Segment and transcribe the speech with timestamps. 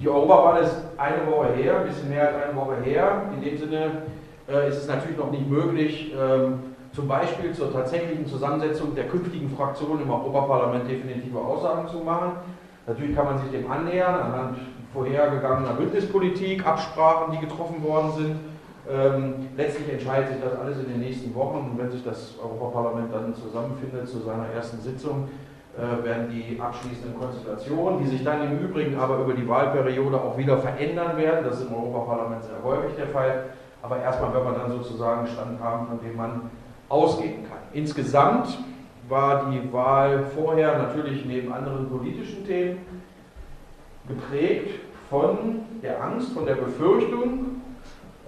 [0.00, 3.22] die Europawahl ist eine Woche her, ein bisschen mehr als eine Woche her.
[3.34, 4.02] In dem Sinne
[4.48, 6.58] äh, ist es natürlich noch nicht möglich, ähm,
[6.92, 12.32] zum Beispiel zur tatsächlichen Zusammensetzung der künftigen Fraktionen im Europaparlament definitive Aussagen zu machen.
[12.86, 14.58] Natürlich kann man sich dem annähern anhand
[14.92, 18.36] vorhergegangener Bündnispolitik, Absprachen, die getroffen worden sind.
[18.88, 23.12] Ähm, letztlich entscheidet sich das alles in den nächsten Wochen und wenn sich das Europaparlament
[23.12, 25.28] dann zusammenfindet zu seiner ersten Sitzung,
[25.76, 30.56] werden die abschließenden Konstellationen, die sich dann im Übrigen aber über die Wahlperiode auch wieder
[30.56, 33.50] verändern werden, das ist im Europaparlament sehr häufig der Fall,
[33.82, 36.50] aber erstmal wird man dann sozusagen Stand haben, von dem man
[36.88, 37.58] ausgehen kann.
[37.72, 38.58] Insgesamt
[39.08, 42.78] war die Wahl vorher natürlich neben anderen politischen Themen
[44.08, 47.62] geprägt von der Angst, von der Befürchtung,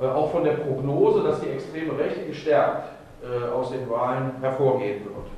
[0.00, 2.90] äh, auch von der Prognose, dass die extreme Rechte gestärkt
[3.22, 5.37] äh, aus den Wahlen hervorgehen wird.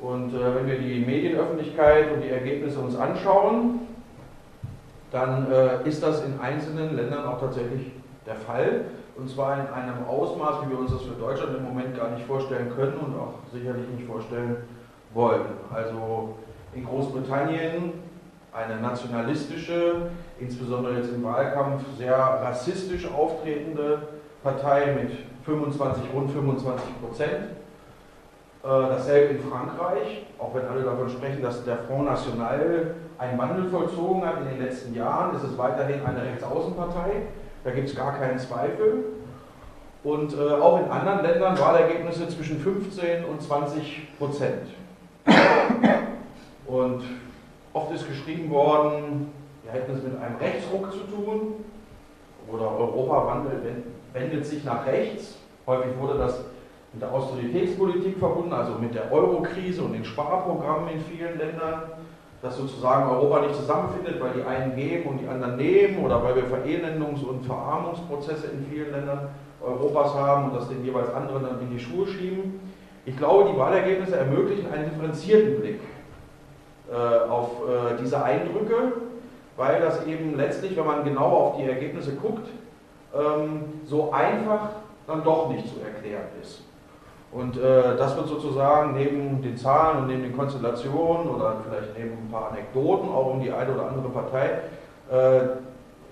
[0.00, 3.80] Und äh, wenn wir die Medienöffentlichkeit und die Ergebnisse uns anschauen,
[5.12, 5.46] dann
[5.84, 7.92] ist das in einzelnen Ländern auch tatsächlich
[8.26, 8.86] der Fall.
[9.16, 12.26] Und zwar in einem Ausmaß, wie wir uns das für Deutschland im Moment gar nicht
[12.26, 14.56] vorstellen können und auch sicherlich nicht vorstellen
[15.14, 15.46] wollen.
[15.72, 16.34] Also
[16.74, 17.94] in Großbritannien
[18.52, 24.02] eine nationalistische, insbesondere jetzt im Wahlkampf sehr rassistisch auftretende
[24.42, 25.12] Partei mit
[25.44, 27.44] 25, rund 25 Prozent.
[28.66, 33.70] Äh, dasselbe in Frankreich, auch wenn alle davon sprechen, dass der Front National einen Wandel
[33.70, 37.22] vollzogen hat in den letzten Jahren, ist es weiterhin eine Rechtsaußenpartei.
[37.62, 39.04] Da gibt es gar keinen Zweifel.
[40.02, 44.66] Und äh, auch in anderen Ländern Wahlergebnisse zwischen 15 und 20 Prozent.
[46.66, 47.02] Und
[47.76, 49.30] Oft ist geschrieben worden,
[49.62, 51.62] wir hätten es mit einem Rechtsruck zu tun
[52.50, 53.60] oder Europa wandelt,
[54.14, 55.36] wendet sich nach rechts.
[55.66, 56.40] Häufig wurde das
[56.96, 61.82] mit der Austeritätspolitik verbunden, also mit der Eurokrise und den Sparprogrammen in vielen Ländern,
[62.40, 66.36] dass sozusagen Europa nicht zusammenfindet, weil die einen geben und die anderen nehmen oder weil
[66.36, 69.28] wir Verelendungs- und Verarmungsprozesse in vielen Ländern
[69.62, 72.60] Europas haben und das den jeweils anderen dann in die Schuhe schieben.
[73.04, 75.80] Ich glaube, die Wahlergebnisse ermöglichen einen differenzierten Blick
[76.90, 78.92] äh, auf äh, diese Eindrücke,
[79.58, 82.48] weil das eben letztlich, wenn man genau auf die Ergebnisse guckt,
[83.14, 84.70] ähm, so einfach
[85.06, 86.65] dann doch nicht zu erklären ist.
[87.36, 92.12] Und äh, das wird sozusagen neben den Zahlen und neben den Konstellationen oder vielleicht neben
[92.12, 94.60] ein paar Anekdoten auch um die eine oder andere Partei
[95.12, 95.40] äh,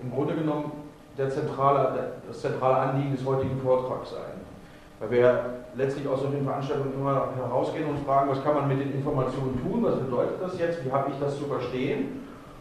[0.02, 0.72] im Grunde genommen
[1.16, 4.36] der zentrale, das zentrale Anliegen des heutigen Vortrags sein.
[5.00, 8.92] Weil wir letztlich aus solchen Veranstaltungen immer herausgehen und fragen, was kann man mit den
[8.92, 12.20] Informationen tun, was bedeutet das jetzt, wie habe ich das zu verstehen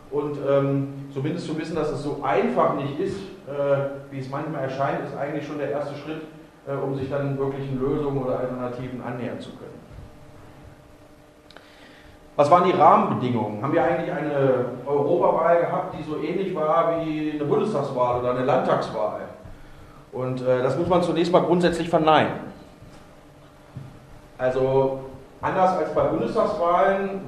[0.10, 4.64] und ähm, zumindest zu wissen, dass es so einfach nicht ist, äh, wie es manchmal
[4.64, 6.22] erscheint, ist eigentlich schon der erste Schritt,
[6.68, 9.74] um sich dann wirklichen Lösungen oder Alternativen annähern zu können.
[12.36, 13.62] Was waren die Rahmenbedingungen?
[13.62, 18.46] Haben wir eigentlich eine Europawahl gehabt, die so ähnlich war wie eine Bundestagswahl oder eine
[18.46, 19.22] Landtagswahl?
[20.12, 22.54] Und äh, das muss man zunächst mal grundsätzlich verneinen.
[24.38, 25.00] Also
[25.42, 27.22] anders als bei Bundestagswahlen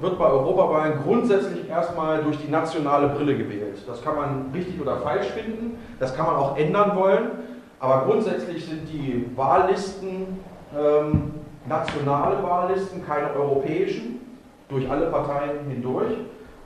[0.00, 3.78] wird bei Europawahlen grundsätzlich erstmal durch die nationale Brille gewählt.
[3.86, 7.30] Das kann man richtig oder falsch finden, das kann man auch ändern wollen,
[7.82, 10.38] aber grundsätzlich sind die Wahllisten
[10.72, 11.32] ähm,
[11.66, 14.20] nationale Wahllisten, keine europäischen,
[14.68, 16.12] durch alle Parteien hindurch.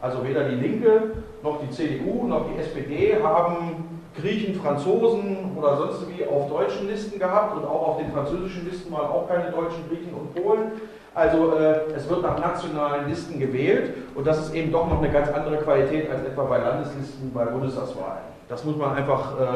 [0.03, 6.07] Also weder die Linke noch die CDU noch die SPD haben Griechen, Franzosen oder sonst
[6.11, 9.89] wie auf deutschen Listen gehabt und auch auf den französischen Listen waren auch keine deutschen
[9.89, 10.73] Griechen und Polen.
[11.15, 15.11] Also äh, es wird nach nationalen Listen gewählt und das ist eben doch noch eine
[15.11, 18.37] ganz andere Qualität als etwa bei Landeslisten bei Bundestagswahlen.
[18.51, 19.47] Das muss man einfach äh,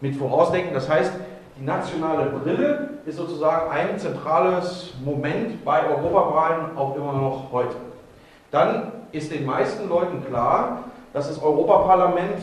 [0.00, 0.74] mit vorausdenken.
[0.74, 1.12] Das heißt,
[1.58, 7.76] die nationale Brille ist sozusagen ein zentrales Moment bei Europawahlen auch immer noch heute.
[8.50, 12.42] Dann ist den meisten Leuten klar, dass das Europaparlament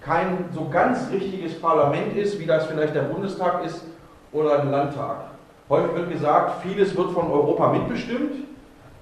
[0.00, 3.84] kein so ganz richtiges Parlament ist, wie das vielleicht der Bundestag ist
[4.32, 5.16] oder ein Landtag.
[5.68, 8.32] Häufig wird gesagt, vieles wird von Europa mitbestimmt,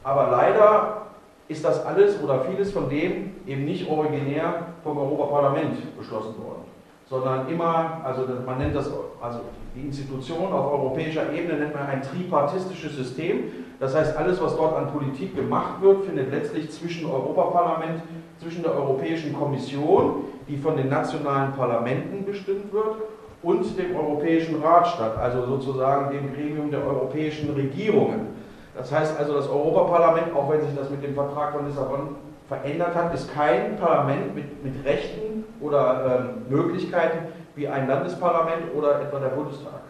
[0.02, 1.02] aber leider
[1.48, 6.64] ist das alles oder vieles von dem eben nicht originär vom Europaparlament beschlossen worden,
[7.08, 9.40] sondern immer, also man nennt das, also
[9.74, 13.44] die Institution auf europäischer Ebene nennt man ein tripartistisches System.
[13.78, 18.02] Das heißt, alles, was dort an Politik gemacht wird, findet letztlich zwischen Europaparlament,
[18.40, 22.96] zwischen der Europäischen Kommission, die von den nationalen Parlamenten bestimmt wird,
[23.42, 28.28] und dem Europäischen Rat statt, also sozusagen dem Gremium der europäischen Regierungen.
[28.76, 32.16] Das heißt also, das Europaparlament, auch wenn sich das mit dem Vertrag von Lissabon
[32.48, 39.00] verändert hat, ist kein Parlament mit, mit Rechten oder ähm, Möglichkeiten wie ein Landesparlament oder
[39.00, 39.80] etwa der Bundestag.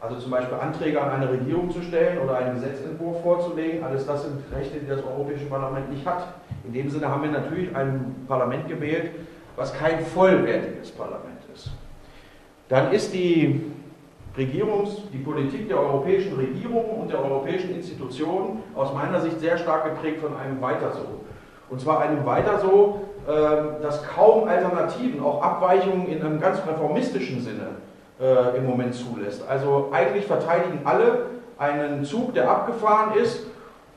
[0.00, 4.22] Also zum Beispiel Anträge an eine Regierung zu stellen oder einen Gesetzentwurf vorzulegen, alles das
[4.22, 6.34] sind Rechte, die das Europäische Parlament nicht hat.
[6.64, 9.10] In dem Sinne haben wir natürlich ein Parlament gewählt,
[9.54, 11.70] was kein vollwertiges Parlament ist.
[12.68, 13.72] Dann ist die
[14.36, 19.84] Regierungs-, die Politik der europäischen Regierungen und der europäischen Institutionen aus meiner Sicht sehr stark
[19.84, 21.21] geprägt von einem Weiter so.
[21.72, 27.40] Und zwar einem Weiter so, ähm, dass kaum Alternativen, auch Abweichungen in einem ganz reformistischen
[27.40, 27.68] Sinne
[28.20, 29.42] äh, im Moment zulässt.
[29.48, 31.26] Also eigentlich verteidigen alle
[31.56, 33.46] einen Zug, der abgefahren ist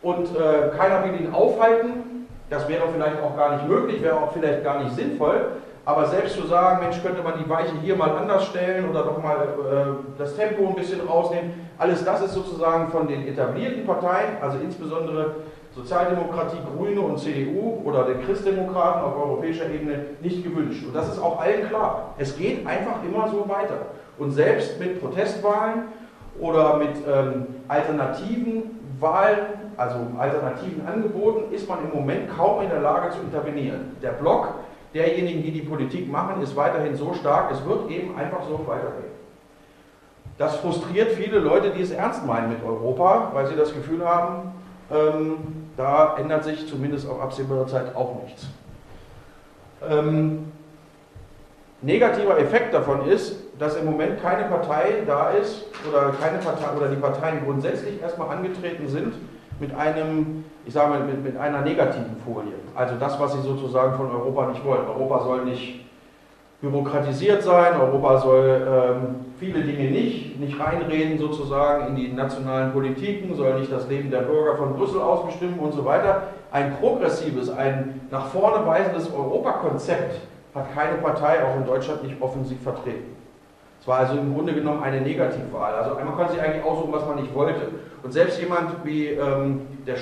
[0.02, 2.28] und äh, keiner will ihn aufhalten.
[2.50, 5.48] Das wäre vielleicht auch gar nicht möglich, wäre auch vielleicht gar nicht sinnvoll.
[5.84, 9.22] Aber selbst zu sagen, Mensch, könnte man die Weiche hier mal anders stellen oder doch
[9.22, 14.38] mal äh, das Tempo ein bisschen rausnehmen, alles das ist sozusagen von den etablierten Parteien,
[14.42, 15.36] also insbesondere
[15.76, 20.86] Sozialdemokratie, Grüne und CDU oder den Christdemokraten auf europäischer Ebene nicht gewünscht.
[20.86, 22.14] Und das ist auch allen klar.
[22.18, 23.88] Es geht einfach immer so weiter.
[24.18, 25.84] Und selbst mit Protestwahlen
[26.40, 29.38] oder mit ähm, alternativen Wahlen,
[29.76, 33.98] also alternativen Angeboten, ist man im Moment kaum in der Lage zu intervenieren.
[34.02, 34.54] Der Block
[34.94, 39.14] derjenigen, die die Politik machen, ist weiterhin so stark, es wird eben einfach so weitergehen.
[40.38, 44.54] Das frustriert viele Leute, die es ernst meinen mit Europa, weil sie das Gefühl haben,
[44.92, 48.48] ähm, da ändert sich zumindest auf absehbare Zeit auch nichts.
[49.88, 50.52] Ähm,
[51.82, 56.88] negativer Effekt davon ist, dass im Moment keine Partei da ist oder keine Partei oder
[56.88, 59.14] die Parteien grundsätzlich erstmal angetreten sind
[59.60, 62.54] mit einem, ich sage mal, mit, mit einer negativen Folie.
[62.74, 64.86] Also das, was sie sozusagen von Europa nicht wollen.
[64.86, 65.85] Europa soll nicht
[66.62, 73.36] bürokratisiert sein, Europa soll ähm, viele Dinge nicht, nicht reinreden sozusagen in die nationalen Politiken,
[73.36, 76.24] soll nicht das Leben der Bürger von Brüssel aus bestimmen und so weiter.
[76.52, 80.22] Ein progressives, ein nach vorne weisendes Europakonzept
[80.54, 83.16] hat keine Partei auch in Deutschland nicht offensiv vertreten.
[83.82, 85.76] Es war also im Grunde genommen eine Negativwahl.
[85.76, 87.68] Also man konnte sich eigentlich aussuchen, was man nicht wollte.
[88.02, 89.96] Und selbst jemand wie ähm, der,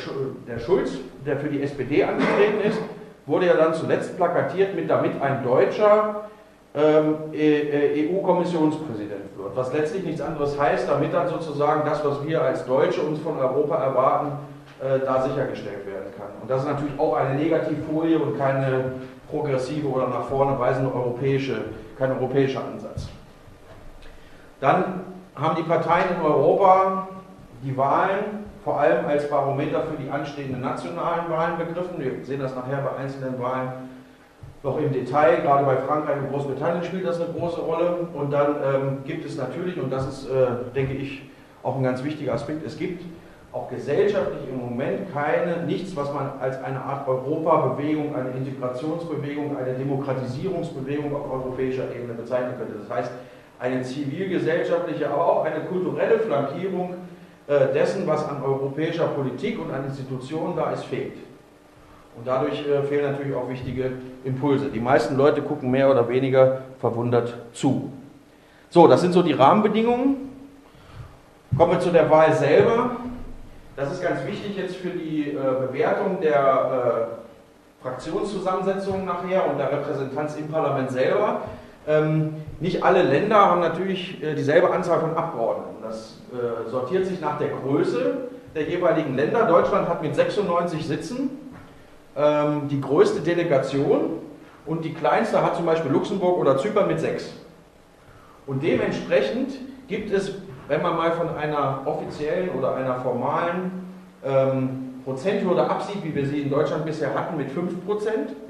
[0.48, 0.92] der Schulz,
[1.26, 2.80] der für die SPD angetreten ist,
[3.26, 6.30] wurde ja dann zuletzt plakatiert mit damit ein Deutscher
[6.76, 9.56] EU-Kommissionspräsident e wird.
[9.56, 13.38] Was letztlich nichts anderes heißt, damit dann sozusagen das, was wir als Deutsche uns von
[13.38, 14.32] Europa erwarten,
[14.82, 16.30] äh, da sichergestellt werden kann.
[16.42, 18.94] Und das ist natürlich auch eine Negativfolie und keine
[19.30, 21.66] progressive oder nach vorne weisende europäische,
[21.98, 23.08] kein europäischer Ansatz.
[24.60, 25.02] Dann
[25.36, 27.08] haben die Parteien in Europa
[27.64, 32.00] die Wahlen vor allem als Barometer für die anstehenden nationalen Wahlen begriffen.
[32.00, 33.83] Wir sehen das nachher bei einzelnen Wahlen
[34.64, 35.42] noch im Detail.
[35.42, 38.08] Gerade bei Frankreich und Großbritannien spielt das eine große Rolle.
[38.14, 41.22] Und dann ähm, gibt es natürlich, und das ist, äh, denke ich,
[41.62, 43.04] auch ein ganz wichtiger Aspekt, es gibt
[43.52, 49.74] auch gesellschaftlich im Moment keine, nichts, was man als eine Art Europabewegung, eine Integrationsbewegung, eine
[49.76, 52.74] Demokratisierungsbewegung auf europäischer Ebene bezeichnen könnte.
[52.80, 53.12] Das heißt,
[53.60, 56.96] eine zivilgesellschaftliche, aber auch eine kulturelle Flankierung
[57.48, 61.14] äh, dessen, was an europäischer Politik und an Institutionen da ist, fehlt.
[62.16, 63.92] Und dadurch äh, fehlen natürlich auch wichtige
[64.24, 64.68] Impulse.
[64.68, 67.92] Die meisten Leute gucken mehr oder weniger verwundert zu.
[68.70, 70.30] So, das sind so die Rahmenbedingungen.
[71.58, 72.98] Kommen wir zu der Wahl selber.
[73.76, 79.72] Das ist ganz wichtig jetzt für die äh, Bewertung der äh, Fraktionszusammensetzung nachher und der
[79.72, 81.42] Repräsentanz im Parlament selber.
[81.88, 85.84] Ähm, nicht alle Länder haben natürlich äh, dieselbe Anzahl von Abgeordneten.
[85.84, 89.46] Das äh, sortiert sich nach der Größe der jeweiligen Länder.
[89.46, 91.30] Deutschland hat mit 96 Sitzen
[92.16, 94.20] ähm, die größte Delegation
[94.66, 97.32] und die kleinste hat zum Beispiel Luxemburg oder Zypern mit sechs.
[98.46, 99.54] Und dementsprechend
[99.88, 100.34] gibt es
[100.68, 103.86] wenn man mal von einer offiziellen oder einer formalen
[104.26, 107.54] ähm, Prozenthürde absieht, wie wir sie in Deutschland bisher hatten mit 5%,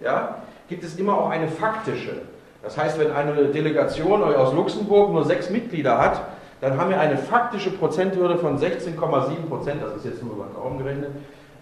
[0.04, 0.38] ja,
[0.70, 2.22] gibt es immer auch eine faktische.
[2.62, 6.22] Das heißt, wenn eine Delegation aus Luxemburg nur sechs Mitglieder hat,
[6.62, 8.96] dann haben wir eine faktische Prozenthürde von 16,7%
[9.82, 11.10] das ist jetzt nur über den Daumen gerechnet,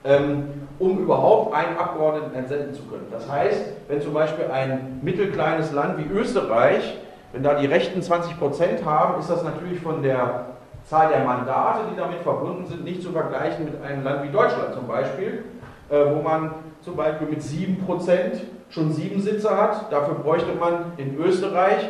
[0.03, 3.05] um überhaupt einen Abgeordneten entsenden zu können.
[3.11, 6.97] Das heißt, wenn zum Beispiel ein mittelkleines Land wie Österreich
[7.33, 10.47] wenn da die Rechten 20 Prozent haben, ist das natürlich von der
[10.83, 14.73] Zahl der Mandate, die damit verbunden sind, nicht zu vergleichen mit einem Land wie Deutschland
[14.73, 15.45] zum Beispiel,
[15.89, 19.91] äh, wo man zum Beispiel mit 7 Prozent schon sieben Sitze hat.
[19.91, 21.89] Dafür bräuchte man in Österreich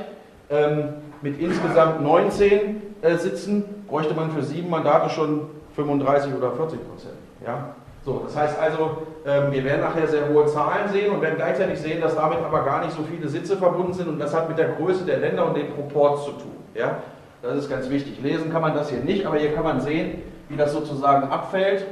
[0.50, 0.90] ähm,
[1.22, 7.16] mit insgesamt 19 äh, Sitzen, bräuchte man für sieben Mandate schon 35 oder 40 Prozent.
[7.46, 7.76] Ja?
[8.04, 11.80] So, das heißt also, ähm, wir werden nachher sehr hohe Zahlen sehen und werden gleichzeitig
[11.80, 14.58] sehen, dass damit aber gar nicht so viele Sitze verbunden sind und das hat mit
[14.58, 16.56] der Größe der Länder und den Proports zu tun.
[16.74, 16.98] Ja?
[17.44, 18.20] Das ist ganz wichtig.
[18.22, 21.86] Lesen kann man das hier nicht, aber hier kann man sehen, wie das sozusagen abfällt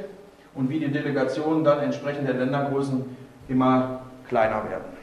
[0.54, 3.16] und wie die Delegationen dann entsprechend der Ländergrößen
[3.48, 5.00] immer kleiner werden.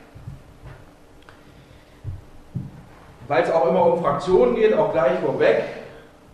[3.29, 5.63] Weil es auch immer um Fraktionen geht, auch gleich vorweg,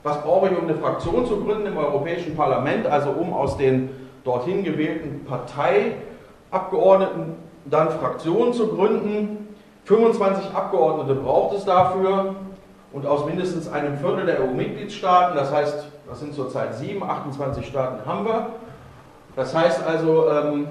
[0.04, 3.90] Was brauche ich, um eine Fraktion zu gründen im Europäischen Parlament, also um aus den
[4.24, 9.44] dorthin gewählten Parteiabgeordneten dann Fraktionen zu gründen?
[9.86, 12.36] 25 Abgeordnete braucht es dafür
[12.94, 18.06] und aus mindestens einem Viertel der EU-Mitgliedstaaten, das heißt, das sind zurzeit 7, 28 Staaten
[18.06, 18.48] haben wir.
[19.36, 20.68] Das heißt also, ähm,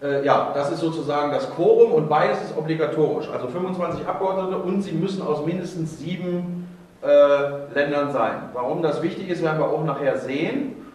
[0.00, 3.28] äh, ja, das ist sozusagen das Quorum und beides ist obligatorisch.
[3.28, 6.68] Also 25 Abgeordnete und sie müssen aus mindestens sieben
[7.02, 8.50] äh, Ländern sein.
[8.52, 10.85] Warum das wichtig ist, werden wir auch nachher sehen.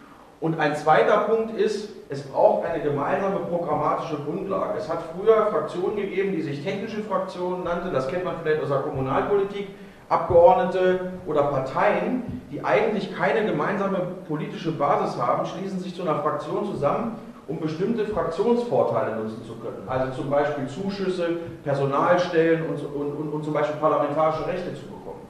[0.42, 4.76] Und ein zweiter Punkt ist, es braucht eine gemeinsame programmatische Grundlage.
[4.76, 8.68] Es hat früher Fraktionen gegeben, die sich technische Fraktionen nannten, das kennt man vielleicht aus
[8.68, 9.68] der Kommunalpolitik,
[10.08, 16.66] Abgeordnete oder Parteien, die eigentlich keine gemeinsame politische Basis haben, schließen sich zu einer Fraktion
[16.66, 19.84] zusammen, um bestimmte Fraktionsvorteile nutzen zu können.
[19.86, 25.20] Also zum Beispiel Zuschüsse, Personalstellen und, und, und, und zum Beispiel parlamentarische Rechte zu bekommen.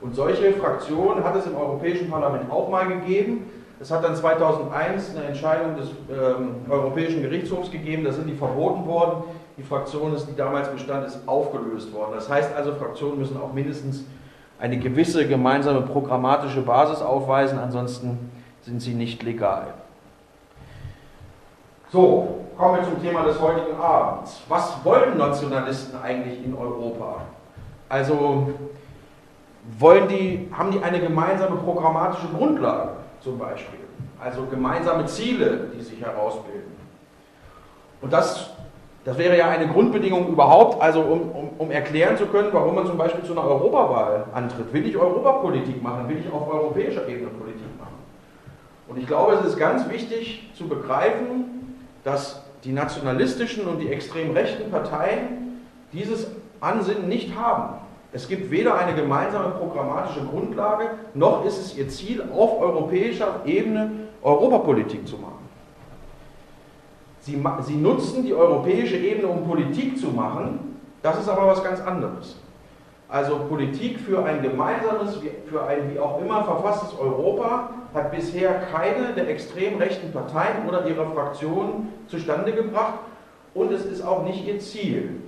[0.00, 3.50] Und solche Fraktionen hat es im Europäischen Parlament auch mal gegeben.
[3.82, 8.86] Es hat dann 2001 eine Entscheidung des ähm, Europäischen Gerichtshofs gegeben, da sind die verboten
[8.86, 9.24] worden.
[9.58, 12.12] Die Fraktion, die damals bestand, ist aufgelöst worden.
[12.14, 14.04] Das heißt also, Fraktionen müssen auch mindestens
[14.60, 19.74] eine gewisse gemeinsame programmatische Basis aufweisen, ansonsten sind sie nicht legal.
[21.90, 24.42] So, kommen wir zum Thema des heutigen Abends.
[24.48, 27.22] Was wollen Nationalisten eigentlich in Europa?
[27.88, 28.48] Also
[29.76, 33.80] wollen die, haben die eine gemeinsame programmatische Grundlage zum Beispiel?
[34.20, 36.72] Also gemeinsame Ziele, die sich herausbilden.
[38.00, 38.50] Und das
[39.04, 42.86] das wäre ja eine Grundbedingung überhaupt, also um, um, um, erklären zu können, warum man
[42.86, 44.72] zum Beispiel zu einer Europawahl antritt.
[44.72, 46.08] Will ich Europapolitik machen?
[46.08, 47.96] Will ich auf europäischer Ebene Politik machen?
[48.86, 54.30] Und ich glaube, es ist ganz wichtig zu begreifen, dass die nationalistischen und die extrem
[54.30, 55.60] rechten Parteien
[55.92, 56.28] dieses
[56.60, 57.78] Ansinnen nicht haben.
[58.12, 63.90] Es gibt weder eine gemeinsame programmatische Grundlage, noch ist es ihr Ziel, auf europäischer Ebene
[64.22, 65.48] Europapolitik zu machen.
[67.20, 70.76] Sie, sie nutzen die europäische Ebene, um Politik zu machen.
[71.02, 72.36] Das ist aber was ganz anderes.
[73.08, 79.12] Also Politik für ein gemeinsames, für ein wie auch immer verfasstes Europa hat bisher keine
[79.14, 83.00] der extrem rechten Parteien oder ihrer Fraktionen zustande gebracht
[83.54, 85.20] und es ist auch nicht ihr Ziel.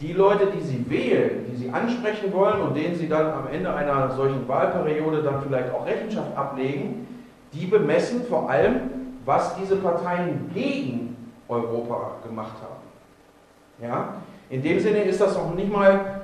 [0.00, 3.72] Die Leute, die sie wählen, die sie ansprechen wollen und denen sie dann am Ende
[3.74, 7.06] einer solchen Wahlperiode dann vielleicht auch Rechenschaft ablegen,
[7.52, 8.80] die bemessen vor allem,
[9.26, 11.16] was diese Parteien gegen
[11.48, 13.86] Europa gemacht haben.
[13.86, 14.14] Ja?
[14.48, 16.22] In dem Sinne ist das noch nicht mal,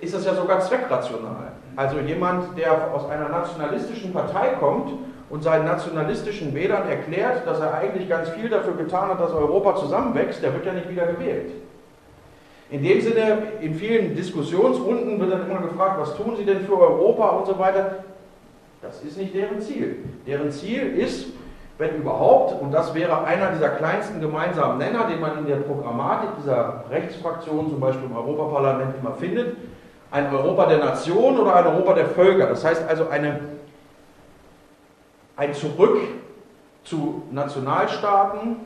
[0.00, 1.52] ist das ja sogar zweckrational.
[1.76, 4.92] Also jemand, der aus einer nationalistischen Partei kommt
[5.30, 9.76] und seinen nationalistischen Wählern erklärt, dass er eigentlich ganz viel dafür getan hat, dass Europa
[9.76, 11.52] zusammenwächst, der wird ja nicht wieder gewählt.
[12.74, 16.76] In dem Sinne, in vielen Diskussionsrunden wird dann immer gefragt, was tun Sie denn für
[16.76, 18.02] Europa und so weiter.
[18.82, 19.98] Das ist nicht deren Ziel.
[20.26, 21.28] Deren Ziel ist,
[21.78, 26.30] wenn überhaupt, und das wäre einer dieser kleinsten gemeinsamen Nenner, den man in der Programmatik
[26.42, 29.56] dieser Rechtsfraktion, zum Beispiel im Europaparlament, immer findet,
[30.10, 32.48] ein Europa der Nation oder ein Europa der Völker.
[32.48, 33.38] Das heißt also eine,
[35.36, 35.98] ein Zurück
[36.82, 38.56] zu Nationalstaaten,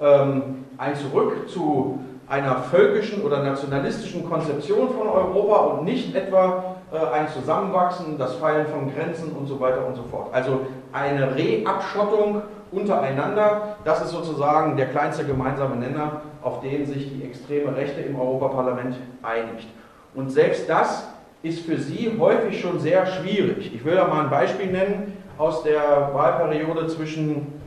[0.00, 6.98] ähm, ein Zurück zu einer völkischen oder nationalistischen Konzeption von Europa und nicht etwa äh,
[6.98, 10.28] ein Zusammenwachsen, das Fallen von Grenzen und so weiter und so fort.
[10.32, 17.24] Also eine Reabschottung untereinander, das ist sozusagen der kleinste gemeinsame Nenner, auf den sich die
[17.24, 19.68] extreme Rechte im Europaparlament einigt.
[20.14, 21.08] Und selbst das
[21.42, 23.72] ist für sie häufig schon sehr schwierig.
[23.74, 27.57] Ich will da mal ein Beispiel nennen aus der Wahlperiode zwischen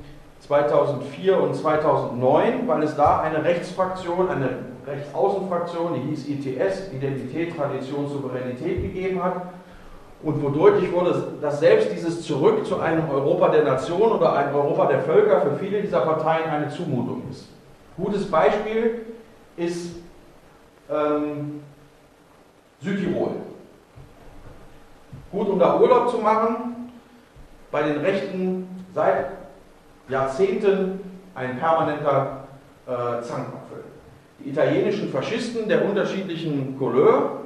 [0.41, 4.50] 2004 und 2009, weil es da eine Rechtsfraktion, eine
[4.86, 9.43] Rechtsaußenfraktion, die hieß ITS, Identität, Tradition, Souveränität gegeben hat
[10.24, 14.55] und wo deutlich wurde, dass selbst dieses Zurück zu einem Europa der Nation oder einem
[14.55, 17.48] Europa der Völker für viele dieser Parteien eine Zumutung ist.
[17.98, 19.05] Gutes Beispiel
[19.57, 19.95] ist
[20.89, 21.62] ähm,
[22.81, 23.31] Südtirol.
[25.31, 26.91] Gut, um da Urlaub zu machen,
[27.71, 29.40] bei den Rechten seit
[30.10, 31.00] Jahrzehnten
[31.36, 32.43] ein permanenter
[32.88, 33.84] äh, Zankapfel.
[34.39, 37.41] Die italienischen Faschisten der unterschiedlichen Couleur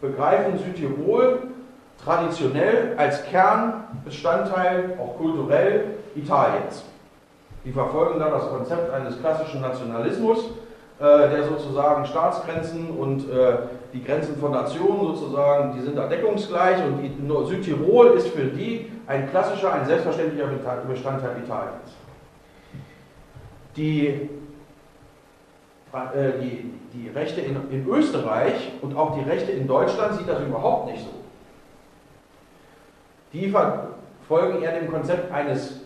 [0.00, 1.42] begreifen Südtirol
[2.02, 6.84] traditionell als Kernbestandteil, auch kulturell, Italiens.
[7.64, 10.38] Die verfolgen da das Konzept eines klassischen Nationalismus,
[10.98, 13.58] äh, der sozusagen Staatsgrenzen und äh,
[13.92, 17.10] die Grenzen von Nationen sozusagen, die sind da deckungsgleich und die,
[17.48, 20.46] Südtirol ist für die ein klassischer, ein selbstverständlicher
[20.88, 21.96] Bestandteil Italiens.
[23.76, 24.06] Die,
[25.92, 30.40] äh, die, die Rechte in, in Österreich und auch die Rechte in Deutschland sieht das
[30.40, 31.10] überhaupt nicht so.
[33.32, 33.52] die
[34.28, 35.80] folgen eher dem Konzept eines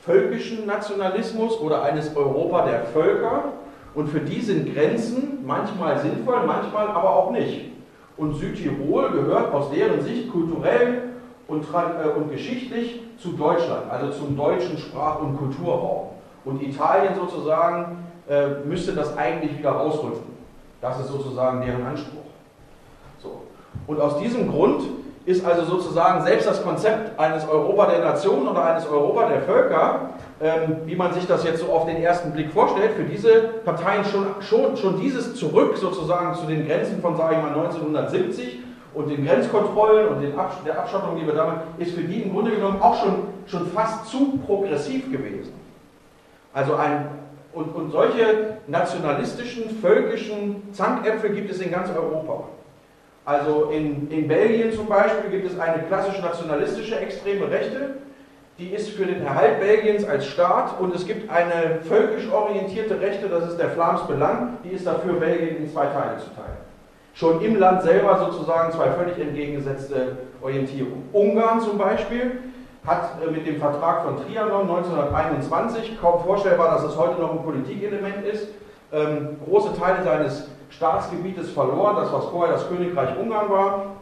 [0.00, 3.52] völkischen Nationalismus oder eines Europa der Völker.
[3.94, 7.72] Und für die sind Grenzen manchmal sinnvoll, manchmal aber auch nicht.
[8.16, 11.02] Und Südtirol gehört aus deren Sicht kulturell
[11.46, 16.08] und, äh, und geschichtlich zu Deutschland, also zum deutschen Sprach- und Kulturraum.
[16.44, 20.34] Und Italien sozusagen äh, müsste das eigentlich wieder rausrücken.
[20.80, 22.24] Das ist sozusagen deren Anspruch.
[23.22, 23.42] So.
[23.86, 24.82] Und aus diesem Grund
[25.24, 30.10] ist also sozusagen selbst das Konzept eines Europa der Nationen oder eines Europa der Völker,
[30.40, 34.04] ähm, wie man sich das jetzt so auf den ersten Blick vorstellt, für diese Parteien
[34.04, 38.58] schon, schon, schon dieses zurück sozusagen zu den Grenzen von, sage ich mal, 1970
[38.94, 42.32] und den Grenzkontrollen und den Absch der Abschottung, die wir damit, ist für die im
[42.32, 45.52] Grunde genommen auch schon, schon fast zu progressiv gewesen.
[46.52, 47.08] Also ein,
[47.52, 52.44] und, und solche nationalistischen, völkischen Zankäpfel gibt es in ganz Europa.
[53.24, 57.96] Also in, in Belgien zum Beispiel gibt es eine klassisch nationalistische extreme Rechte,
[58.58, 63.28] die ist für den Erhalt Belgiens als Staat und es gibt eine völkisch orientierte Rechte,
[63.28, 66.64] das ist der Flams Belang, die ist dafür, Belgien in zwei Teile zu teilen.
[67.14, 71.08] Schon im Land selber sozusagen zwei völlig entgegengesetzte Orientierungen.
[71.12, 72.38] Ungarn zum Beispiel
[72.86, 77.42] hat äh, mit dem Vertrag von Trianon 1921, kaum vorstellbar, dass es heute noch ein
[77.42, 78.48] Politikelement ist,
[78.92, 83.93] ähm, große Teile seines Staatsgebietes verloren, das was vorher das Königreich Ungarn war,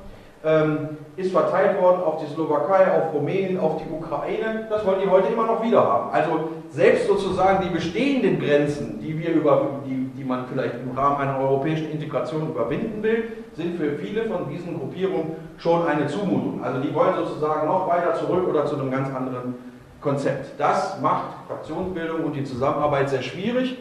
[0.44, 4.66] ähm, ist verteilt worden auf die Slowakei, auf Rumänien, auf die Ukraine.
[4.68, 6.11] Das wollen die heute immer noch wieder haben.
[6.12, 11.16] Also selbst sozusagen die bestehenden Grenzen, die wir über, die, die man vielleicht im Rahmen
[11.16, 16.61] einer europäischen Integration überwinden will, sind für viele von diesen Gruppierungen schon eine Zumutung.
[16.64, 19.54] Also die wollen sozusagen noch weiter zurück oder zu einem ganz anderen
[20.00, 20.58] Konzept.
[20.58, 23.78] Das macht Fraktionsbildung und die Zusammenarbeit sehr schwierig.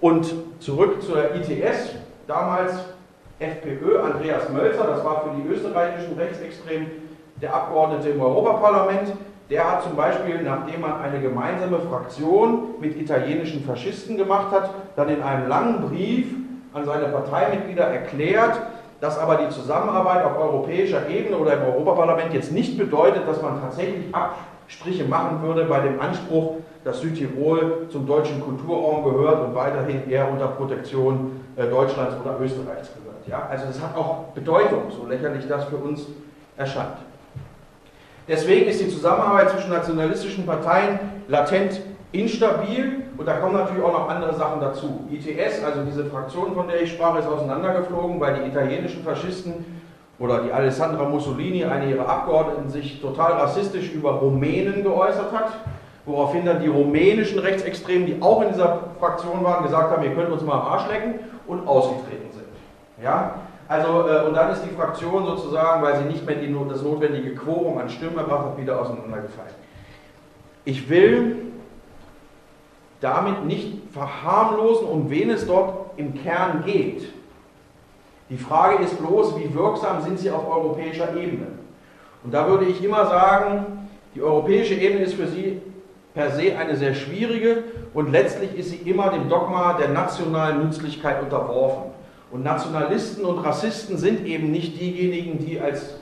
[0.00, 1.94] Und zurück zur ITS,
[2.26, 2.72] damals
[3.40, 6.90] FPÖ, Andreas Mölzer, das war für die österreichischen Rechtsextremen
[7.40, 9.14] der Abgeordnete im Europaparlament,
[9.48, 15.08] der hat zum Beispiel, nachdem man eine gemeinsame Fraktion mit italienischen Faschisten gemacht hat, dann
[15.08, 16.26] in einem langen Brief
[16.72, 18.60] an seine Parteimitglieder erklärt,
[19.00, 23.60] dass aber die Zusammenarbeit auf europäischer Ebene oder im Europaparlament jetzt nicht bedeutet, dass man
[23.60, 30.08] tatsächlich Abstriche machen würde bei dem Anspruch, dass Südtirol zum deutschen Kulturraum gehört und weiterhin
[30.08, 33.09] eher unter Protektion äh, Deutschlands oder Österreichs gehört.
[33.26, 33.46] Ja?
[33.50, 36.06] Also das hat auch Bedeutung, so lächerlich das für uns
[36.56, 36.98] erscheint.
[38.28, 41.80] Deswegen ist die Zusammenarbeit zwischen nationalistischen Parteien latent
[42.12, 45.08] instabil und da kommen natürlich auch noch andere Sachen dazu.
[45.10, 49.64] ITS, also diese Fraktion, von der ich sprach, ist auseinandergeflogen, weil die italienischen Faschisten
[50.18, 55.52] oder die Alessandra Mussolini, eine ihrer Abgeordneten, sich total rassistisch über Rumänen geäußert hat
[56.06, 60.30] woraufhin dann die rumänischen Rechtsextremen, die auch in dieser Fraktion waren, gesagt haben, ihr könnt
[60.30, 62.29] uns mal am Arsch lecken und ausgetreten.
[63.02, 63.40] Ja?
[63.68, 67.34] Also, äh, und dann ist die Fraktion sozusagen, weil sie nicht mehr die, das notwendige
[67.34, 69.54] Quorum an Stimmen erbracht hat, wieder auseinandergefallen.
[70.64, 71.36] Ich will
[73.00, 77.12] damit nicht verharmlosen, um wen es dort im Kern geht.
[78.28, 81.46] Die Frage ist bloß, wie wirksam sind sie auf europäischer Ebene?
[82.22, 85.60] Und da würde ich immer sagen, die europäische Ebene ist für sie
[86.14, 91.22] per se eine sehr schwierige und letztlich ist sie immer dem Dogma der nationalen Nützlichkeit
[91.22, 91.89] unterworfen.
[92.30, 95.96] Und Nationalisten und Rassisten sind eben nicht diejenigen, die als,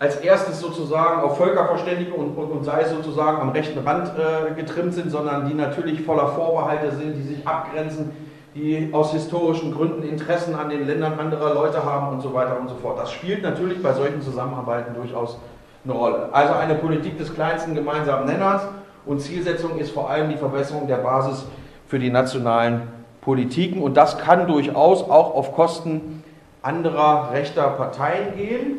[0.00, 4.54] als erstes sozusagen auf Völkerverständigung und, und, und sei es sozusagen am rechten Rand äh,
[4.54, 8.10] getrimmt sind, sondern die natürlich voller Vorbehalte sind, die sich abgrenzen,
[8.56, 12.68] die aus historischen Gründen Interessen an den Ländern anderer Leute haben und so weiter und
[12.68, 12.98] so fort.
[12.98, 15.38] Das spielt natürlich bei solchen Zusammenarbeiten durchaus
[15.84, 16.28] eine Rolle.
[16.32, 18.62] Also eine Politik des kleinsten gemeinsamen Nenners
[19.06, 21.46] und Zielsetzung ist vor allem die Verbesserung der Basis
[21.86, 22.82] für die nationalen
[23.24, 26.22] Politiken und das kann durchaus auch auf Kosten
[26.62, 28.78] anderer rechter Parteien gehen.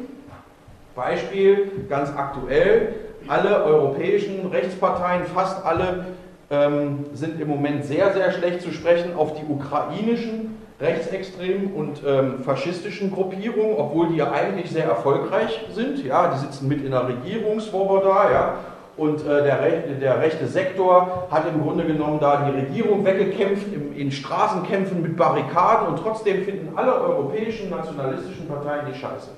[0.95, 2.95] Beispiel ganz aktuell,
[3.27, 6.05] alle europäischen Rechtsparteien, fast alle,
[6.51, 12.39] ähm, sind im Moment sehr, sehr schlecht zu sprechen auf die ukrainischen rechtsextremen und ähm,
[12.43, 16.03] faschistischen Gruppierungen, obwohl die ja eigentlich sehr erfolgreich sind.
[16.03, 18.53] Ja, die sitzen mit in der Regierungswoboda, ja,
[18.97, 23.67] und äh, der, rechte, der, rechte Sektor hat im Grunde genommen da die Regierung weggekämpft
[23.73, 29.29] im, in Straßenkämpfen mit Barrikaden und trotzdem finden alle europäischen nationalistischen Parteien die Scheiße.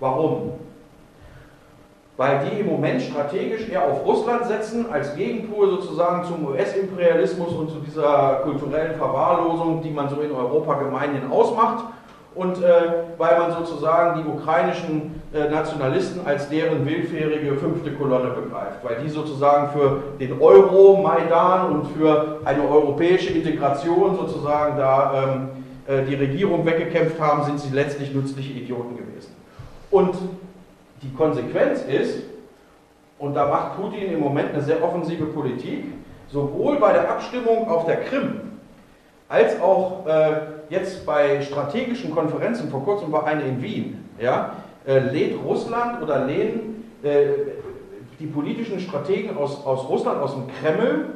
[0.00, 0.52] Warum?
[2.20, 7.70] weil die im Moment strategisch eher auf Russland setzen, als Gegenpol sozusagen zum US-Imperialismus und
[7.70, 11.86] zu dieser kulturellen Verwahrlosung, die man so in Europa gemeinhin ausmacht.
[12.34, 12.70] Und äh,
[13.18, 19.08] weil man sozusagen die ukrainischen äh, Nationalisten als deren willfährige fünfte Kolonne begreift, weil die
[19.08, 25.48] sozusagen für den Euro-Maidan und für eine europäische Integration sozusagen da ähm,
[25.88, 29.34] äh, die Regierung weggekämpft haben, sind sie letztlich nützliche Idioten gewesen.
[29.90, 30.14] Und
[31.02, 32.24] Die Konsequenz ist,
[33.18, 35.84] und da macht Putin im Moment eine sehr offensive Politik,
[36.28, 38.40] sowohl bei der Abstimmung auf der Krim
[39.28, 44.54] als auch äh, jetzt bei strategischen Konferenzen, vor kurzem war eine in Wien, ja,
[44.86, 47.26] äh, lädt Russland oder lehnen äh,
[48.18, 51.06] die politischen Strategen aus, aus Russland, aus dem Kreml,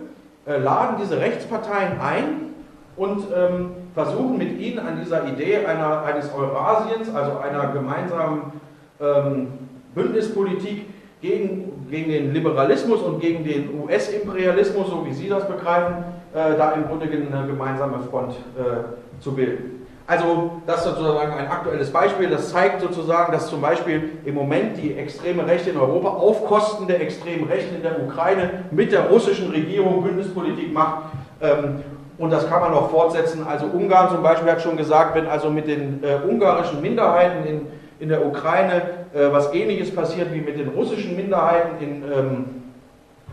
[0.46, 2.54] äh, laden diese Rechtsparteien ein
[2.96, 8.52] und ähm, versuchen mit ihnen an dieser Idee einer, eines Eurasiens, also einer gemeinsamen
[9.00, 9.48] ähm,
[9.94, 10.86] Bündnispolitik
[11.20, 16.72] gegen, gegen den Liberalismus und gegen den US-Imperialismus, so wie Sie das begreifen, äh, da
[16.72, 19.86] im Grunde eine gemeinsame Front äh, zu bilden.
[20.06, 24.76] Also das ist sozusagen ein aktuelles Beispiel, das zeigt sozusagen, dass zum Beispiel im Moment
[24.76, 29.08] die extreme Rechte in Europa auf Kosten der extremen Rechten in der Ukraine mit der
[29.08, 31.04] russischen Regierung Bündnispolitik macht.
[31.40, 31.82] Ähm,
[32.18, 33.46] und das kann man noch fortsetzen.
[33.48, 37.66] Also Ungarn zum Beispiel hat schon gesagt, wenn also mit den äh, ungarischen Minderheiten in,
[37.98, 38.82] in der Ukraine
[39.14, 42.44] äh, was ähnliches passiert wie mit den russischen Minderheiten in, ähm,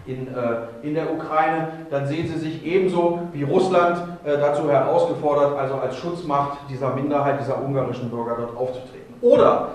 [0.05, 5.57] in, äh, in der Ukraine, dann sehen sie sich ebenso wie Russland äh, dazu herausgefordert,
[5.57, 9.13] also als Schutzmacht dieser Minderheit, dieser ungarischen Bürger dort aufzutreten.
[9.21, 9.69] Oder,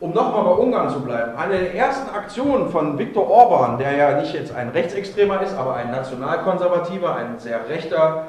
[0.00, 4.20] um nochmal bei Ungarn zu bleiben, eine der ersten Aktionen von Viktor Orban, der ja
[4.20, 8.24] nicht jetzt ein Rechtsextremer ist, aber ein Nationalkonservativer, ein sehr rechter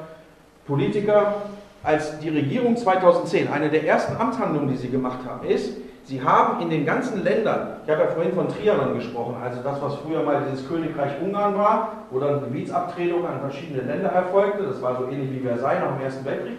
[0.66, 1.34] Politiker,
[1.82, 5.72] als die Regierung 2010, eine der ersten Amtshandlungen, die sie gemacht haben, ist,
[6.12, 9.80] Sie haben in den ganzen Ländern, ich habe ja vorhin von Trianon gesprochen, also das,
[9.80, 14.82] was früher mal dieses Königreich Ungarn war, wo dann Gebietsabtretungen an verschiedene Länder erfolgte, das
[14.82, 16.58] war so ähnlich wie Versailles nach dem Ersten Weltkrieg,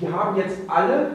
[0.00, 1.08] die haben jetzt alle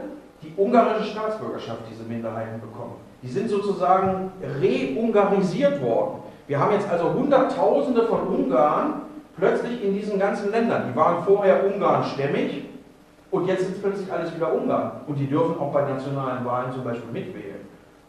[0.43, 2.97] die ungarische Staatsbürgerschaft, diese Minderheiten bekommen.
[3.23, 6.19] Die sind sozusagen re-ungarisiert worden.
[6.45, 9.01] Wir haben jetzt also Hunderttausende von Ungarn
[9.39, 10.83] plötzlich in diesen ganzen Ländern.
[10.91, 12.65] Die waren vorher ungarnstämmig
[13.31, 14.91] und jetzt ist plötzlich alles wieder Ungarn.
[15.07, 17.61] Und die dürfen auch bei nationalen Wahlen zum Beispiel mitwählen.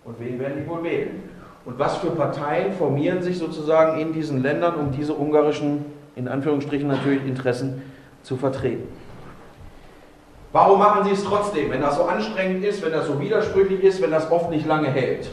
[0.05, 1.23] Und wen werden die wohl wählen?
[1.65, 5.85] Und was für Parteien formieren sich sozusagen in diesen Ländern, um diese ungarischen,
[6.17, 7.83] in Anführungsstrichen natürlich, Interessen
[8.25, 8.89] zu vertreten?
[10.51, 14.03] Warum machen sie es trotzdem, wenn das so anstrengend ist, wenn das so widersprüchlich ist,
[14.03, 15.31] wenn das oft nicht lange hält?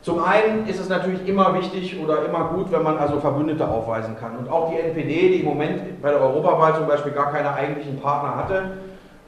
[0.00, 4.16] Zum einen ist es natürlich immer wichtig oder immer gut, wenn man also Verbündete aufweisen
[4.18, 4.38] kann.
[4.38, 8.00] Und auch die NPD, die im Moment bei der Europawahl zum Beispiel gar keine eigentlichen
[8.00, 8.70] Partner hatte,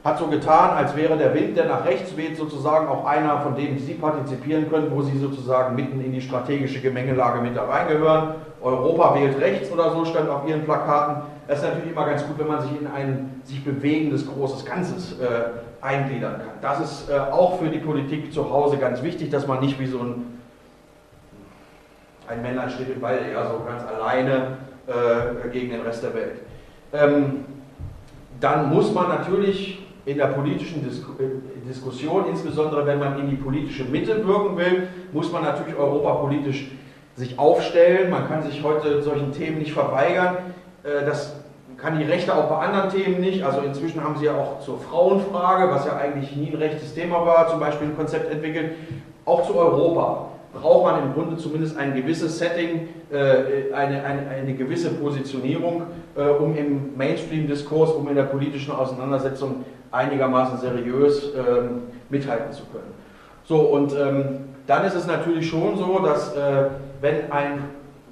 [0.03, 3.55] hat so getan, als wäre der Wind, der nach rechts weht, sozusagen auch einer, von
[3.55, 8.35] dem Sie partizipieren können, wo Sie sozusagen mitten in die strategische Gemengelage mit da reingehören.
[8.61, 11.23] Europa wählt rechts oder so, stand auf Ihren Plakaten.
[11.47, 15.19] Das ist natürlich immer ganz gut, wenn man sich in ein sich bewegendes großes Ganzes
[15.19, 15.25] äh,
[15.81, 16.61] eingliedern kann.
[16.61, 19.87] Das ist äh, auch für die Politik zu Hause ganz wichtig, dass man nicht wie
[19.87, 20.39] so ein,
[22.27, 26.39] ein Männlein steht im Wald, eher so ganz alleine äh, gegen den Rest der Welt.
[26.93, 27.45] Ähm,
[28.39, 33.83] dann muss man natürlich in der politischen äh, Diskussion, insbesondere wenn man in die politische
[33.85, 36.71] Mitte wirken will, muss man natürlich europapolitisch
[37.15, 38.09] sich aufstellen.
[38.09, 40.37] Man kann sich heute solchen Themen nicht verweigern.
[40.83, 41.35] Äh, das
[41.77, 43.43] kann die Rechte auch bei anderen Themen nicht.
[43.43, 47.25] Also inzwischen haben sie ja auch zur Frauenfrage, was ja eigentlich nie ein rechtes Thema
[47.25, 48.71] war, zum Beispiel ein Konzept entwickelt,
[49.25, 54.53] auch zu Europa braucht man im Grunde zumindest ein gewisses Setting, äh, eine, eine, eine
[54.53, 55.83] gewisse Positionierung,
[56.41, 62.93] um im Mainstream-Diskurs, um in der politischen Auseinandersetzung einigermaßen seriös ähm, mithalten zu können.
[63.43, 66.65] So, und ähm, dann ist es natürlich schon so, dass äh,
[67.01, 67.63] wenn, ein,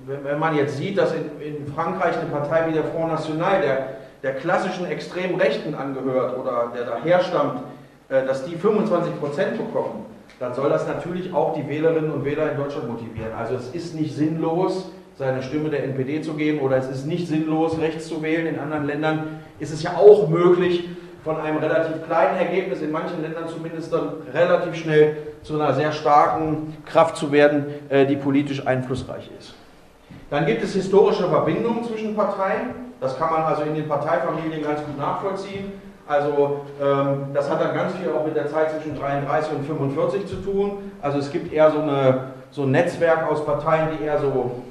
[0.05, 3.87] wenn, man jetzt sieht, dass in, in, Frankreich eine Partei wie der Front National, der,
[4.23, 7.61] der klassischen extremen Rechten angehört oder der daher stammt,
[8.09, 10.05] äh, dass die 25 Prozent bekommen,
[10.39, 13.31] dann soll das natürlich auch die Wählerinnen und Wähler in Deutschland motivieren.
[13.37, 17.27] Also es ist nicht sinnlos, seine Stimme der NPD zu geben oder es ist nicht
[17.27, 18.47] sinnlos, rechts zu wählen.
[18.47, 20.87] In anderen Ländern ist es ja auch möglich,
[21.29, 25.91] von einem relativ kleinen Ergebnis, in manchen Ländern zumindest dann relativ schnell zu einer sehr
[25.91, 29.53] starken Kraft zu werden, äh, die politisch einflussreich ist.
[30.31, 32.71] Dann gibt es historische Verbindungen zwischen Parteien.
[32.99, 35.71] Das kann man also in den Parteifamilien ganz gut nachvollziehen.
[36.07, 40.25] Also ähm, das hat dann ganz viel auch mit der Zeit zwischen 33 und 45
[40.25, 40.91] zu tun.
[40.99, 44.63] Also es gibt eher so, eine, so ein Netzwerk aus Parteien, die eher so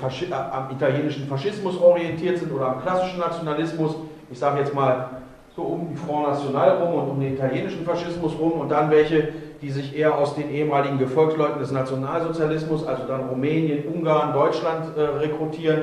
[0.00, 3.96] Faschi am italienischen Faschismus orientiert sind oder am klassischen Nationalismus.
[4.30, 5.23] Ich sage jetzt mal
[5.56, 9.28] so um die Front National rum und um den italienischen Faschismus rum und dann welche,
[9.62, 15.00] die sich eher aus den ehemaligen Gefolgsleuten des Nationalsozialismus, also dann Rumänien, Ungarn, Deutschland äh,
[15.00, 15.82] rekrutieren.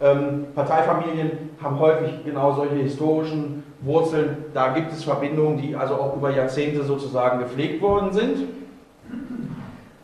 [0.00, 4.46] Ähm, Parteifamilien haben häufig genau solche historischen Wurzeln.
[4.54, 8.48] Da gibt es Verbindungen, die also auch über Jahrzehnte sozusagen gepflegt worden sind.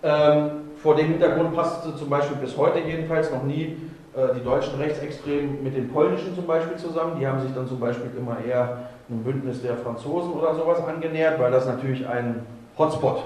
[0.03, 3.77] Ähm, vor dem Hintergrund passte zum Beispiel bis heute jedenfalls noch nie
[4.35, 7.19] die deutschen Rechtsextremen mit den polnischen zum Beispiel zusammen.
[7.21, 11.39] Die haben sich dann zum Beispiel immer eher einem Bündnis der Franzosen oder sowas angenähert,
[11.39, 12.47] weil das natürlich ein
[12.79, 13.23] Hotspot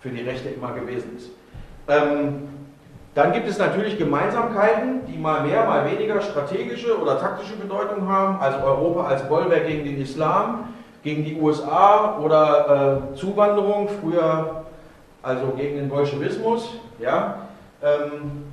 [0.00, 1.30] für die Rechte immer gewesen ist.
[1.88, 2.48] Ähm,
[3.14, 8.40] dann gibt es natürlich Gemeinsamkeiten, die mal mehr, mal weniger strategische oder taktische Bedeutung haben.
[8.40, 10.68] Also Europa als Bollwerk gegen den Islam,
[11.02, 14.64] gegen die USA oder äh, Zuwanderung, früher
[15.22, 16.78] also gegen den Bolschewismus.
[16.98, 17.48] Ja.
[17.82, 18.51] Ähm,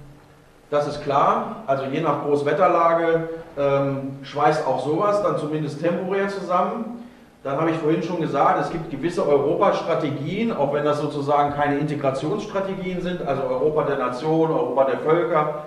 [0.69, 1.63] das ist klar.
[1.67, 7.03] Also je nach Großwetterlage ähm, schweißt auch sowas dann zumindest temporär zusammen.
[7.43, 11.77] Dann habe ich vorhin schon gesagt, es gibt gewisse Europastrategien, auch wenn das sozusagen keine
[11.77, 15.63] Integrationsstrategien sind, also Europa der Nation, Europa der Völker.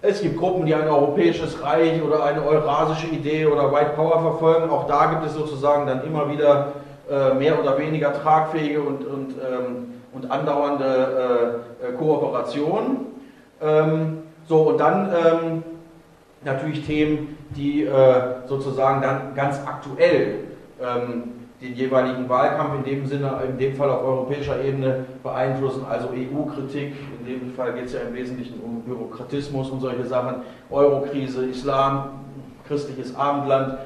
[0.00, 4.70] Es gibt Gruppen, die ein europäisches Reich oder eine eurasische Idee oder White Power verfolgen.
[4.70, 6.72] Auch da gibt es sozusagen dann immer wieder
[7.10, 13.06] äh, mehr oder weniger tragfähige und, und, ähm, und andauernde äh, Kooperationen.
[13.62, 15.62] Ähm, so, und dann ähm,
[16.44, 20.40] natürlich Themen, die äh, sozusagen dann ganz aktuell
[20.80, 26.08] ähm, den jeweiligen Wahlkampf in dem Sinne, in dem Fall auf europäischer Ebene beeinflussen, also
[26.08, 31.46] EU-Kritik, in dem Fall geht es ja im Wesentlichen um Bürokratismus und solche Sachen, Eurokrise,
[31.46, 32.10] Islam,
[32.66, 33.78] christliches Abendland,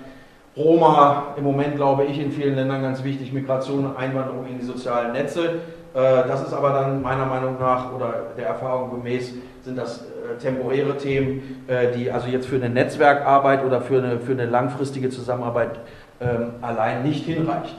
[0.57, 5.13] Roma, im Moment glaube ich in vielen Ländern ganz wichtig, Migration, Einwanderung in die sozialen
[5.13, 5.61] Netze.
[5.95, 10.18] Äh, das ist aber dann meiner Meinung nach oder der Erfahrung gemäß sind das äh,
[10.37, 15.11] temporäre Themen, äh, die also jetzt für eine Netzwerkarbeit oder für eine, für eine langfristige
[15.11, 15.81] Zusammenarbeit
[16.21, 17.79] ähm, allein nicht hinreichen.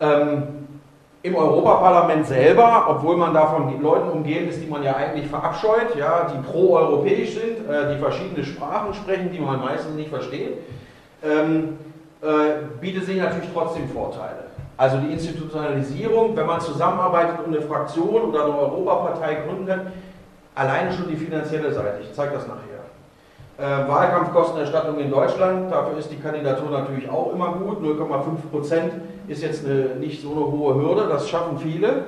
[0.00, 0.42] Ähm,
[1.22, 5.94] Im Europaparlament selber, obwohl man da von Leuten umgeben ist, die man ja eigentlich verabscheut,
[5.98, 10.54] ja, die pro-europäisch sind, äh, die verschiedene Sprachen sprechen, die man meistens nicht versteht,
[11.22, 11.76] ähm,
[12.22, 14.44] äh, bietet sich natürlich trotzdem Vorteile.
[14.78, 19.92] Also die Institutionalisierung, wenn man zusammenarbeitet und eine Fraktion oder eine Europapartei gründen kann,
[20.60, 22.00] alleine schon die finanzielle Seite.
[22.02, 22.60] Ich zeige das nachher.
[23.56, 27.82] Äh, Wahlkampfkostenerstattung in Deutschland, dafür ist die Kandidatur natürlich auch immer gut.
[27.82, 28.92] 0,5 Prozent
[29.26, 32.04] ist jetzt eine, nicht so eine hohe Hürde, das schaffen viele.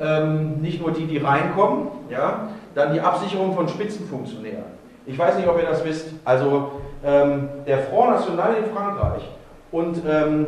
[0.00, 1.86] Ähm, nicht nur die, die reinkommen.
[2.10, 2.48] Ja.
[2.74, 4.64] Dann die Absicherung von Spitzenfunktionären.
[5.06, 6.08] Ich weiß nicht, ob ihr das wisst.
[6.24, 6.72] Also
[7.04, 9.22] ähm, der Front National in Frankreich
[9.70, 10.46] und, ähm,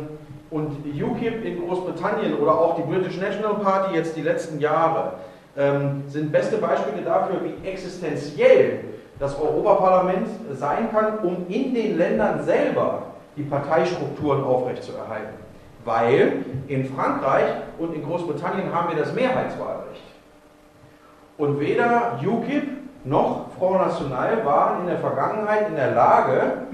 [0.51, 5.13] und UKIP in Großbritannien oder auch die British National Party jetzt die letzten Jahre
[5.57, 8.81] ähm, sind beste Beispiele dafür, wie existenziell
[9.19, 13.03] das Europaparlament sein kann, um in den Ländern selber
[13.35, 15.33] die Parteistrukturen aufrechtzuerhalten.
[15.83, 17.45] Weil in Frankreich
[17.79, 20.03] und in Großbritannien haben wir das Mehrheitswahlrecht.
[21.37, 22.69] Und weder UKIP
[23.03, 26.67] noch Front National waren in der Vergangenheit in der Lage,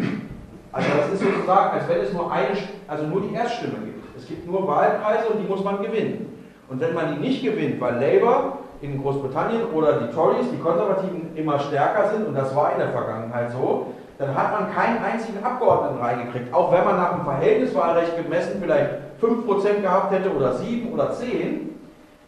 [0.71, 4.17] also das ist sozusagen, als wenn es nur eine, also nur die Erststimme gibt.
[4.17, 6.33] Es gibt nur Wahlkreise und die muss man gewinnen.
[6.67, 11.35] Und wenn man die nicht gewinnt, weil Labour in Großbritannien oder die Tories, die Konservativen,
[11.35, 15.43] immer stärker sind, und das war in der Vergangenheit so, dann hat man keinen einzigen
[15.43, 16.53] Abgeordneten reingekriegt.
[16.53, 18.89] Auch wenn man nach dem Verhältniswahlrecht gemessen vielleicht
[19.21, 21.69] 5% gehabt hätte oder 7 oder 10,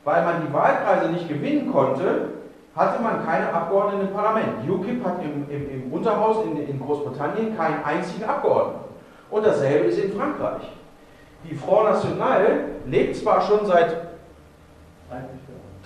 [0.06, 2.30] weil man die Wahlkreise nicht gewinnen konnte,
[2.76, 4.68] hatte man keine Abgeordneten im Parlament.
[4.68, 8.80] UKIP hat im, im, im Unterhaus in, in Großbritannien keinen einzigen Abgeordneten.
[9.30, 10.72] Und dasselbe ist in Frankreich.
[11.50, 14.06] Die Front National lebt zwar schon seit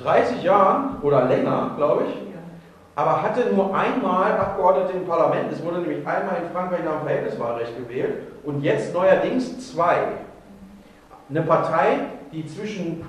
[0.03, 2.15] 30 Jahren oder länger, glaube ich,
[2.95, 5.51] aber hatte nur einmal Abgeordnete im Parlament.
[5.51, 9.99] Es wurde nämlich einmal in Frankreich nach dem Verhältniswahlrecht gewählt und jetzt neuerdings zwei.
[11.29, 11.99] Eine Partei,
[12.33, 13.05] die zwischen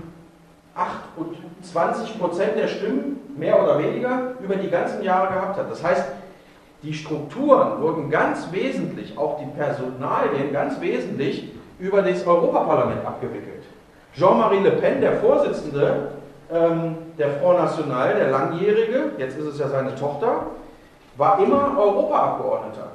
[0.76, 5.70] 8 und 20 Prozent der Stimmen, mehr oder weniger, über die ganzen Jahre gehabt hat.
[5.70, 6.04] Das heißt,
[6.82, 13.64] die Strukturen wurden ganz wesentlich, auch die Personalien ganz wesentlich über das Europaparlament abgewickelt.
[14.14, 16.12] Jean-Marie Le Pen, der Vorsitzende
[16.52, 20.46] ähm, der Front National, der Langjährige, jetzt ist es ja seine Tochter,
[21.16, 22.88] war immer Europaabgeordneter.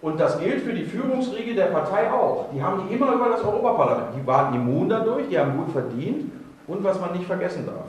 [0.00, 2.46] Und das gilt für die Führungsriege der Partei auch.
[2.52, 4.08] Die haben die immer über das Europaparlament.
[4.16, 6.30] Die waren immun dadurch, die haben gut verdient.
[6.66, 7.86] Und was man nicht vergessen darf,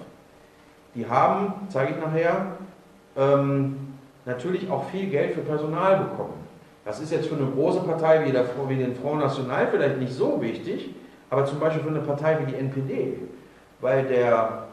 [0.95, 2.47] die haben, zeige ich nachher,
[3.17, 6.45] ähm, natürlich auch viel Geld für Personal bekommen.
[6.86, 10.13] Das ist jetzt für eine große Partei wie, der, wie den Front National vielleicht nicht
[10.13, 10.93] so wichtig,
[11.30, 13.17] aber zum Beispiel für eine Partei wie die NPD,
[13.82, 14.67] weil der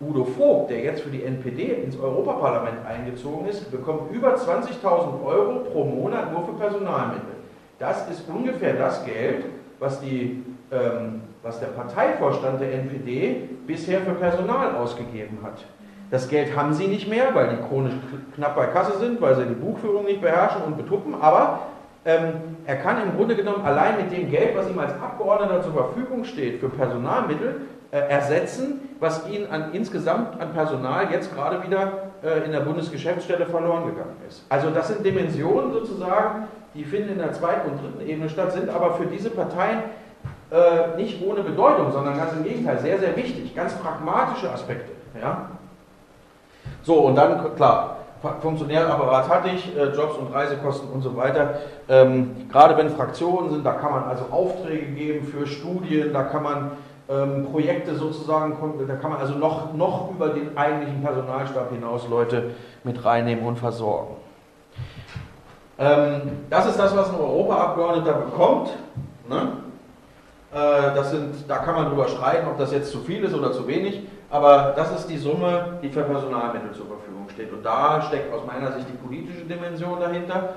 [0.00, 5.60] Udo Vogt, der jetzt für die NPD ins Europaparlament eingezogen ist, bekommt über 20.000 Euro
[5.72, 7.34] pro Monat nur für Personalmittel.
[7.80, 9.44] Das ist ungefähr das Geld,
[9.80, 15.64] was, die, ähm, was der Parteivorstand der NPD bisher für Personal ausgegeben hat.
[16.10, 17.92] Das Geld haben sie nicht mehr, weil die chronisch
[18.34, 21.60] knapp bei Kasse sind, weil sie die Buchführung nicht beherrschen und betuppen, aber
[22.04, 25.72] ähm, er kann im Grunde genommen allein mit dem Geld, was ihm als Abgeordneter zur
[25.74, 27.62] Verfügung steht für Personalmittel,
[27.96, 33.86] ersetzen, was ihnen an, insgesamt an Personal jetzt gerade wieder äh, in der Bundesgeschäftsstelle verloren
[33.86, 34.44] gegangen ist.
[34.48, 38.68] Also das sind Dimensionen sozusagen, die finden in der zweiten und dritten Ebene statt, sind
[38.68, 39.84] aber für diese Parteien
[40.50, 44.92] äh, nicht ohne Bedeutung, sondern ganz im Gegenteil, sehr, sehr wichtig, ganz pragmatische Aspekte.
[45.20, 45.48] Ja?
[46.82, 47.98] So, und dann, klar,
[48.40, 51.54] Funktionärapparat hatte ich, äh, Jobs und Reisekosten und so weiter.
[51.88, 56.42] Ähm, gerade wenn Fraktionen sind, da kann man also Aufträge geben für Studien, da kann
[56.42, 56.70] man
[57.08, 62.50] ähm, Projekte sozusagen, da kann man also noch, noch über den eigentlichen Personalstab hinaus Leute
[62.84, 64.16] mit reinnehmen und versorgen.
[65.78, 68.70] Ähm, das ist das, was ein Europaabgeordneter bekommt.
[69.28, 69.52] Ne?
[70.52, 73.52] Äh, das sind, da kann man drüber streiten, ob das jetzt zu viel ist oder
[73.52, 77.52] zu wenig, aber das ist die Summe, die für Personalmittel zur Verfügung steht.
[77.52, 80.54] Und da steckt aus meiner Sicht die politische Dimension dahinter.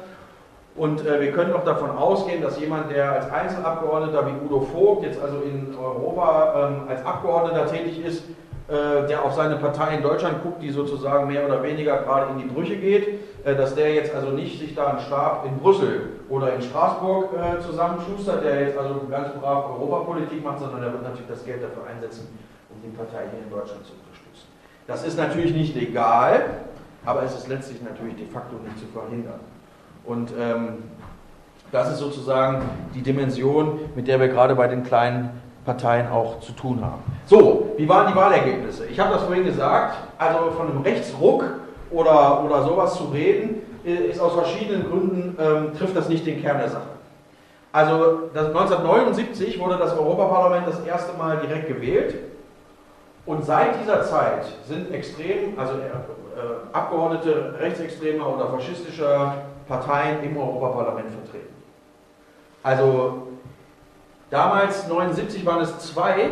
[0.76, 5.04] Und äh, wir können auch davon ausgehen, dass jemand, der als Einzelabgeordneter wie Udo Vogt
[5.04, 8.24] jetzt also in Europa ähm, als Abgeordneter tätig ist,
[8.72, 12.38] äh, der auf seine Partei in Deutschland guckt, die sozusagen mehr oder weniger gerade in
[12.38, 16.22] die Brüche geht, äh, dass der jetzt also nicht sich da einen Stab in Brüssel
[16.30, 21.04] oder in Straßburg äh, zusammenschustert, der jetzt also ganz brav Europapolitik macht, sondern der wird
[21.04, 22.30] natürlich das Geld dafür einsetzen,
[22.70, 24.48] um die Partei hier in Deutschland zu unterstützen.
[24.88, 26.62] Das ist natürlich nicht legal,
[27.06, 29.42] aber es ist letztlich natürlich de facto nicht zu verhindern.
[30.06, 30.84] Und ähm,
[31.72, 36.54] das ist sozusagen die Dimension, mit der wir gerade bei den kleinen Parteien auch zu
[36.54, 37.02] tun haben.
[37.26, 38.88] So, wie waren die Wahlergebnisse?
[38.88, 41.46] Ich habe das vorhin gesagt, also von einem Rechtsruck
[41.92, 46.60] oder, oder sowas zu reden, ist aus verschiedenen Gründen, ähm, trifft das nicht den Kern
[46.60, 46.90] der Sache.
[47.72, 52.16] Also 1979 wurde das Europaparlament das erste Mal direkt gewählt
[53.26, 55.74] und seit dieser Zeit sind extrem, also
[56.36, 61.54] äh, Abgeordnete rechtsextremer oder faschistischer Parteien im Europaparlament vertreten.
[62.63, 63.28] Also
[64.30, 66.32] damals, 1979, waren es zwei,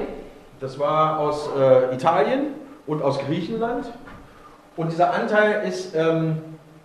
[0.59, 2.53] das war aus äh, Italien
[2.85, 3.91] und aus Griechenland.
[4.75, 6.38] Und dieser Anteil ist ähm,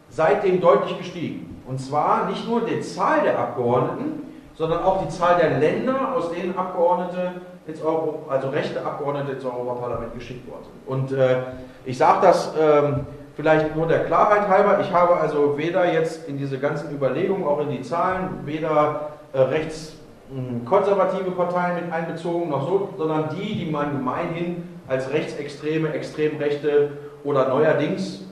[0.08, 1.62] seitdem deutlich gestiegen.
[1.66, 6.30] Und zwar nicht nur die Zahl der Abgeordneten, sondern auch die Zahl der Länder, aus
[6.32, 10.74] denen Abgeordnete ins Euro, also rechte Abgeordnete ins Europaparlament geschickt worden sind.
[10.86, 11.38] Und äh,
[11.84, 14.80] ich sage das ähm, vielleicht nur der Klarheit halber.
[14.80, 19.40] Ich habe also weder jetzt in diese ganzen Überlegungen, auch in die Zahlen, weder äh,
[19.40, 26.36] rechtskonservative hm, Parteien mit einbezogen, noch so, sondern die, die man gemeinhin als rechtsextreme, extrem
[26.36, 26.90] rechte
[27.24, 28.24] oder neuerdings,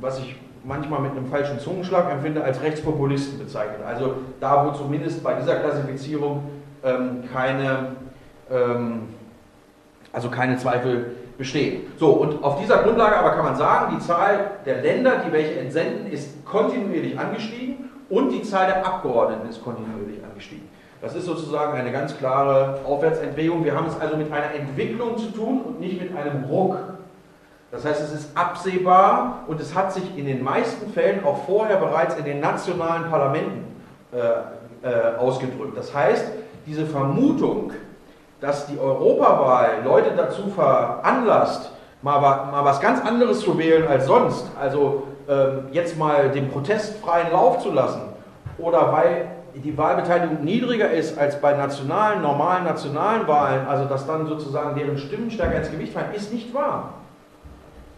[0.00, 0.36] was ich
[0.68, 3.80] manchmal mit einem falschen Zungenschlag empfinde, als Rechtspopulisten bezeichnet.
[3.86, 6.42] Also da, wo zumindest bei dieser Klassifizierung
[6.84, 7.96] ähm, keine,
[8.50, 9.08] ähm,
[10.12, 11.86] also keine Zweifel bestehen.
[11.98, 15.58] So, und auf dieser Grundlage aber kann man sagen, die Zahl der Länder, die welche
[15.58, 20.68] entsenden, ist kontinuierlich angestiegen und die Zahl der Abgeordneten ist kontinuierlich angestiegen.
[21.00, 23.64] Das ist sozusagen eine ganz klare Aufwärtsentwicklung.
[23.64, 26.76] Wir haben es also mit einer Entwicklung zu tun und nicht mit einem Ruck.
[27.70, 31.76] Das heißt, es ist absehbar und es hat sich in den meisten Fällen auch vorher
[31.76, 33.66] bereits in den nationalen Parlamenten
[34.12, 35.76] äh, äh, ausgedrückt.
[35.76, 36.24] Das heißt,
[36.66, 37.72] diese Vermutung,
[38.40, 44.46] dass die Europawahl Leute dazu veranlasst, mal, mal was ganz anderes zu wählen als sonst,
[44.58, 48.00] also ähm, jetzt mal den Protest freien Lauf zu lassen,
[48.56, 54.26] oder weil die Wahlbeteiligung niedriger ist als bei nationalen, normalen nationalen Wahlen, also dass dann
[54.26, 56.94] sozusagen deren Stimmen stärker ins Gewicht fallen, ist nicht wahr.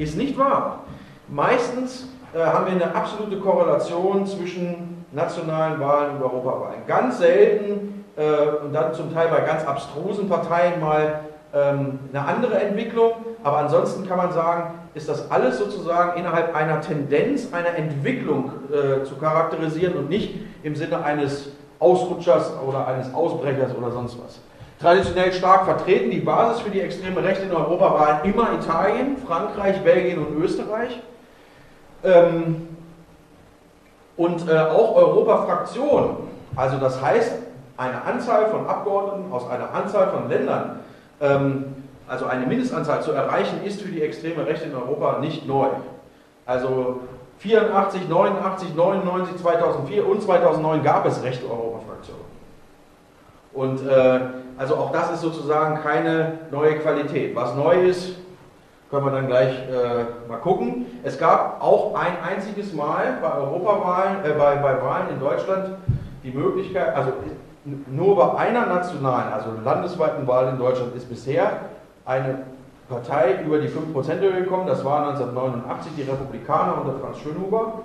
[0.01, 0.85] Ist nicht wahr.
[1.29, 6.87] Meistens äh, haben wir eine absolute Korrelation zwischen nationalen Wahlen und Europawahlen.
[6.87, 11.21] Ganz selten äh, und dann zum Teil bei ganz abstrusen Parteien mal
[11.53, 13.13] ähm, eine andere Entwicklung.
[13.43, 19.05] Aber ansonsten kann man sagen, ist das alles sozusagen innerhalb einer Tendenz, einer Entwicklung äh,
[19.05, 24.41] zu charakterisieren und nicht im Sinne eines Ausrutschers oder eines Ausbrechers oder sonst was.
[24.81, 29.83] Traditionell stark vertreten, die Basis für die extreme Rechte in Europa waren immer Italien, Frankreich,
[29.83, 31.03] Belgien und Österreich.
[32.03, 32.69] Ähm,
[34.17, 36.17] und äh, auch Europa-Fraktionen,
[36.57, 37.33] also das heißt,
[37.77, 40.81] eine Anzahl von Abgeordneten aus einer Anzahl von Ländern,
[41.21, 41.65] ähm,
[42.09, 45.69] also eine Mindestanzahl zu erreichen, ist für die extreme Rechte in Europa nicht neu.
[46.47, 47.01] Also
[47.39, 52.30] 84, 89, 99, 2004 und 2009 gab es rechte Europafraktionen.
[53.53, 54.21] Und äh,
[54.59, 57.35] also auch das ist sozusagen keine neue Qualität.
[57.35, 58.17] Was neu ist,
[58.91, 60.87] können wir dann gleich äh, mal gucken.
[61.05, 65.77] Es gab auch ein einziges Mal bei Europawahlen, äh, bei, bei Wahlen in Deutschland
[66.23, 67.13] die Möglichkeit, also
[67.65, 71.61] nur bei einer nationalen, also landesweiten Wahl in Deutschland ist bisher
[72.05, 72.43] eine
[72.89, 74.67] Partei über die 5%-Hürde gekommen.
[74.67, 77.83] Das war 1989 die Republikaner unter Franz Schönhuber.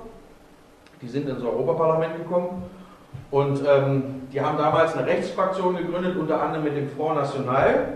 [1.02, 2.64] Die sind ins Europaparlament gekommen.
[3.32, 7.96] Und ähm, die haben damals eine Rechtsfraktion gegründet, unter anderem mit dem Front National.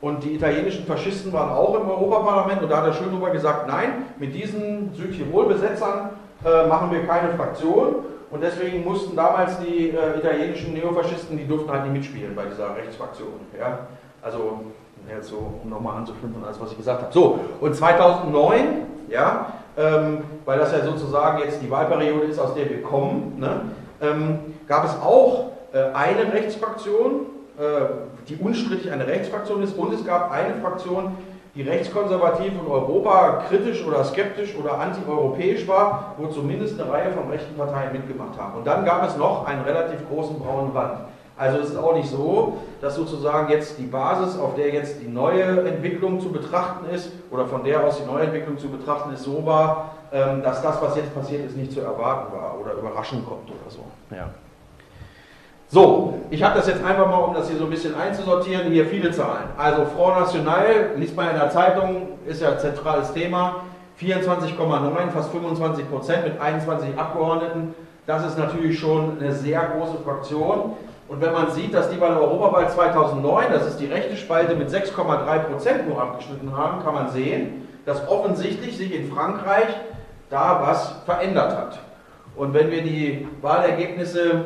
[0.00, 2.62] Und die italienischen Faschisten waren auch im Europaparlament.
[2.62, 6.10] Und da hat der Schönhuber gesagt, nein, mit diesen Südtirol-Besetzern
[6.44, 7.96] äh, machen wir keine Fraktion.
[8.30, 12.76] und deswegen mussten damals die äh, italienischen Neofaschisten, die durften halt nicht mitspielen bei dieser
[12.76, 13.32] Rechtsfraktion.
[13.58, 13.80] Ja?
[14.22, 14.60] Also,
[15.08, 17.12] jetzt so, um nochmal anzuknüpfen, alles was ich gesagt habe.
[17.12, 22.68] So, und 2009, ja, ähm, weil das ja sozusagen jetzt die Wahlperiode ist, aus der
[22.68, 23.62] wir kommen, ne,
[24.00, 27.26] ähm, gab es auch äh, eine Rechtsfraktion,
[27.58, 27.62] äh,
[28.28, 31.16] die unstrittig eine Rechtsfraktion ist, und es gab eine Fraktion,
[31.54, 37.28] die rechtskonservativ und Europa kritisch oder skeptisch oder antieuropäisch war, wo zumindest eine Reihe von
[37.28, 38.58] rechten Parteien mitgemacht haben.
[38.58, 41.00] Und dann gab es noch einen relativ großen braunen Wand.
[41.38, 45.06] Also es ist auch nicht so, dass sozusagen jetzt die Basis, auf der jetzt die
[45.06, 49.22] neue Entwicklung zu betrachten ist, oder von der aus die neue Entwicklung zu betrachten ist,
[49.22, 53.26] so war, ähm, dass das, was jetzt passiert ist, nicht zu erwarten war oder überraschend
[53.26, 53.84] kommt oder so.
[54.10, 54.30] Ja.
[55.70, 58.86] So, ich habe das jetzt einfach mal, um das hier so ein bisschen einzusortieren, hier
[58.86, 59.44] viele Zahlen.
[59.56, 63.56] Also Front National, liest man in der Zeitung, ist ja ein zentrales Thema,
[64.00, 67.74] 24,9, fast 25 Prozent mit 21 Abgeordneten.
[68.06, 70.72] Das ist natürlich schon eine sehr große Fraktion.
[71.08, 74.54] Und wenn man sieht, dass die bei der Europawahl 2009, das ist die rechte Spalte,
[74.54, 79.68] mit 6,3 Prozent nur abgeschnitten haben, kann man sehen, dass offensichtlich sich in Frankreich
[80.28, 81.78] da was verändert hat.
[82.36, 84.44] Und wenn wir die Wahlergebnisse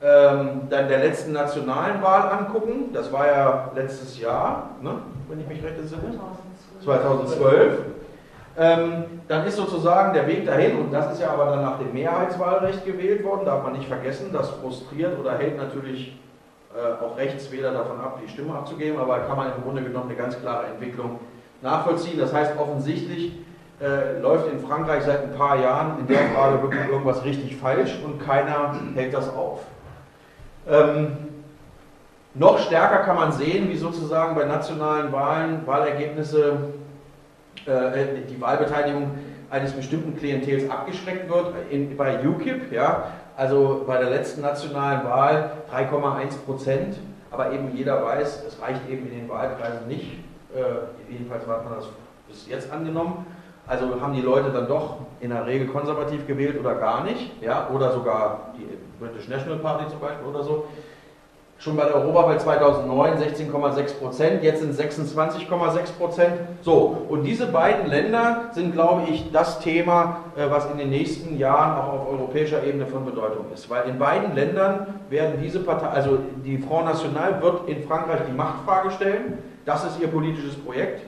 [0.00, 4.94] ähm, dann der letzten nationalen Wahl angucken, das war ja letztes Jahr, ne,
[5.28, 6.18] wenn ich mich recht entsinne,
[6.82, 7.78] 2012, ähm,
[8.58, 12.84] dann ist sozusagen der Weg dahin, und das ist ja aber dann nach dem Mehrheitswahlrecht
[12.84, 16.18] gewählt worden, darf man nicht vergessen, das frustriert oder hält natürlich
[16.74, 20.18] äh, auch Rechtswähler davon ab, die Stimme abzugeben, aber kann man im Grunde genommen eine
[20.18, 21.20] ganz klare Entwicklung
[21.62, 22.18] nachvollziehen.
[22.18, 23.32] Das heißt, offensichtlich
[23.80, 27.96] äh, läuft in Frankreich seit ein paar Jahren in der Frage wirklich irgendwas richtig falsch
[28.04, 29.60] und keiner hält das auf.
[30.68, 31.16] Ähm,
[32.34, 36.58] noch stärker kann man sehen, wie sozusagen bei nationalen Wahlen Wahlergebnisse,
[37.68, 39.10] äh, die Wahlbeteiligung
[39.50, 41.54] eines bestimmten Klientels abgeschreckt wird.
[41.70, 43.04] In, bei UKIP, ja,
[43.36, 46.96] also bei der letzten nationalen Wahl 3,1 Prozent,
[47.30, 50.18] aber eben jeder weiß, es reicht eben in den Wahlkreisen nicht.
[50.54, 51.88] Äh, jedenfalls hat man das
[52.26, 53.26] bis jetzt angenommen.
[53.66, 57.68] Also haben die Leute dann doch in der Regel konservativ gewählt oder gar nicht, ja,
[57.68, 58.66] oder sogar die
[58.98, 60.68] British National Party zum Beispiel oder so.
[61.60, 66.32] Schon bei der Europawahl 2009 16,6 Prozent, jetzt sind 26,6 Prozent.
[66.62, 71.36] So, und diese beiden Länder sind, glaube ich, das Thema, äh, was in den nächsten
[71.36, 73.68] Jahren auch auf europäischer Ebene von Bedeutung ist.
[73.68, 78.36] Weil in beiden Ländern werden diese Parteien, also die Front National wird in Frankreich die
[78.36, 79.38] Machtfrage stellen.
[79.64, 81.02] Das ist ihr politisches Projekt.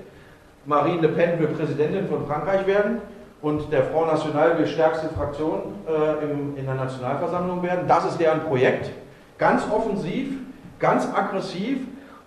[0.67, 2.99] Marine Le Pen will Präsidentin von Frankreich werden
[3.41, 7.87] und der Front National will stärkste Fraktion äh, in der Nationalversammlung werden.
[7.87, 8.91] Das ist deren Projekt.
[9.39, 10.40] Ganz offensiv,
[10.81, 11.79] ganz aggressiv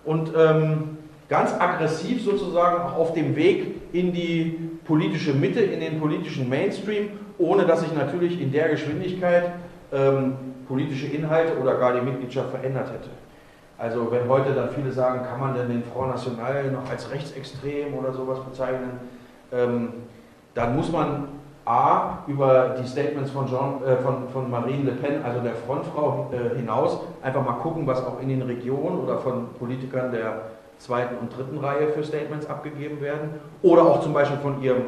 [0.04, 0.98] und ähm,
[1.28, 7.10] ganz aggressiv sozusagen auch auf dem Weg in die politische Mitte, in den politischen Mainstream,
[7.38, 9.52] ohne dass sich natürlich in der Geschwindigkeit
[9.92, 10.34] ähm,
[10.68, 13.10] politische Inhalte oder gar die Mitgliedschaft verändert hätte.
[13.76, 17.94] Also wenn heute dann viele sagen, kann man denn den Front National noch als rechtsextrem
[17.94, 19.00] oder sowas bezeichnen,
[19.52, 19.88] ähm,
[20.54, 21.28] dann muss man
[21.66, 26.30] A, über die Statements von, Jean, äh, von, von Marine Le Pen, also der Frontfrau,
[26.32, 30.42] äh, hinaus, einfach mal gucken, was auch in den Regionen oder von Politikern der
[30.78, 33.40] zweiten und dritten Reihe für Statements abgegeben werden.
[33.62, 34.82] Oder auch zum Beispiel von ihrem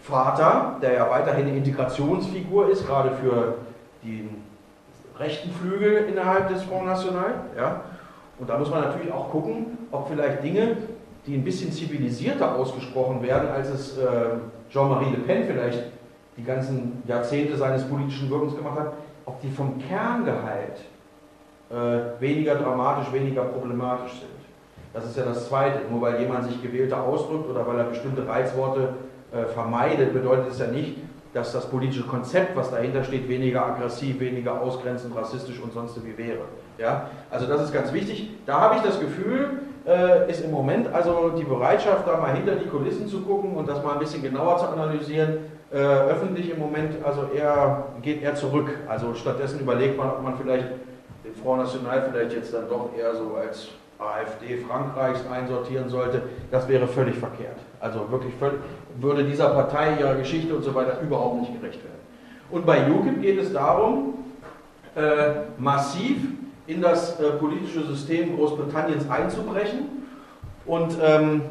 [0.00, 3.54] Vater, der ja weiterhin eine Integrationsfigur ist, gerade für
[4.02, 4.42] den
[5.18, 7.34] rechten Flügel innerhalb des Front National.
[7.56, 7.82] Ja.
[8.38, 10.76] Und da muss man natürlich auch gucken, ob vielleicht Dinge,
[11.26, 14.02] die ein bisschen zivilisierter ausgesprochen werden, als es äh,
[14.70, 15.84] Jean-Marie Le Pen vielleicht
[16.36, 18.92] die ganzen Jahrzehnte seines politischen Wirkens gemacht hat,
[19.26, 20.80] ob die vom Kerngehalt
[21.70, 24.30] äh, weniger dramatisch, weniger problematisch sind.
[24.92, 25.80] Das ist ja das Zweite.
[25.90, 28.94] Nur weil jemand sich gewählter ausdrückt oder weil er bestimmte Reizworte
[29.32, 30.96] äh, vermeidet, bedeutet es ja nicht,
[31.32, 36.18] dass das politische Konzept, was dahinter steht, weniger aggressiv, weniger ausgrenzend, rassistisch und sonst wie
[36.18, 36.40] wäre.
[36.76, 37.08] Ja?
[37.30, 38.30] Also das ist ganz wichtig.
[38.46, 42.56] Da habe ich das Gefühl, äh, ist im Moment also die Bereitschaft, da mal hinter
[42.56, 45.38] die Kulissen zu gucken und das mal ein bisschen genauer zu analysieren,
[45.72, 48.70] äh, öffentlich im Moment also eher, geht eher zurück.
[48.88, 50.66] Also stattdessen überlegt man, ob man vielleicht
[51.24, 53.68] den Front National vielleicht jetzt dann doch eher so als
[53.98, 56.22] AfD Frankreichs einsortieren sollte.
[56.50, 57.58] Das wäre völlig verkehrt.
[57.78, 58.58] Also wirklich völlig,
[58.98, 62.00] würde dieser Partei, ihrer Geschichte und so weiter überhaupt nicht gerecht werden.
[62.50, 64.14] Und bei UKIP geht es darum,
[64.96, 66.16] äh, massiv
[66.66, 70.00] in das äh, politische System Großbritanniens einzubrechen.
[70.66, 71.42] Und ähm,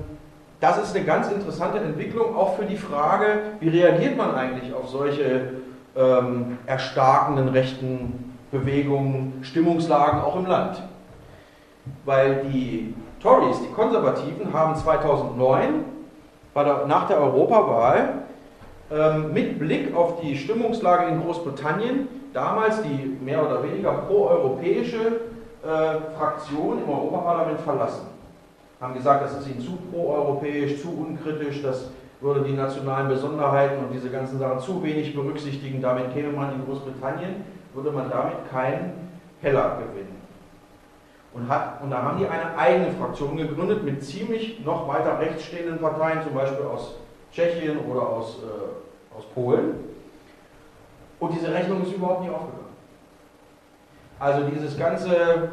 [0.60, 4.90] das ist eine ganz interessante Entwicklung, auch für die Frage, wie reagiert man eigentlich auf
[4.90, 5.54] solche
[5.96, 10.84] ähm, erstarkenden rechten Bewegungen, Stimmungslagen auch im Land.
[12.06, 15.86] Weil die Tories, die Konservativen, haben 2009
[16.56, 18.10] der, nach der Europawahl
[18.92, 25.22] ähm, mit Blick auf die Stimmungslage in Großbritannien damals die mehr oder weniger proeuropäische
[25.64, 28.09] äh, Fraktion im Europaparlament verlassen.
[28.80, 33.94] Haben gesagt, das ist ihnen zu proeuropäisch, zu unkritisch, das würde die nationalen Besonderheiten und
[33.94, 35.82] diese ganzen Sachen zu wenig berücksichtigen.
[35.82, 39.10] Damit käme man in Großbritannien, würde man damit keinen
[39.42, 40.20] Heller gewinnen.
[41.34, 45.44] Und, hat, und da haben die eine eigene Fraktion gegründet mit ziemlich noch weiter rechts
[45.44, 46.96] stehenden Parteien, zum Beispiel aus
[47.32, 49.76] Tschechien oder aus, äh, aus Polen.
[51.20, 52.70] Und diese Rechnung ist überhaupt nicht aufgegangen.
[54.20, 55.50] Also dieses ganze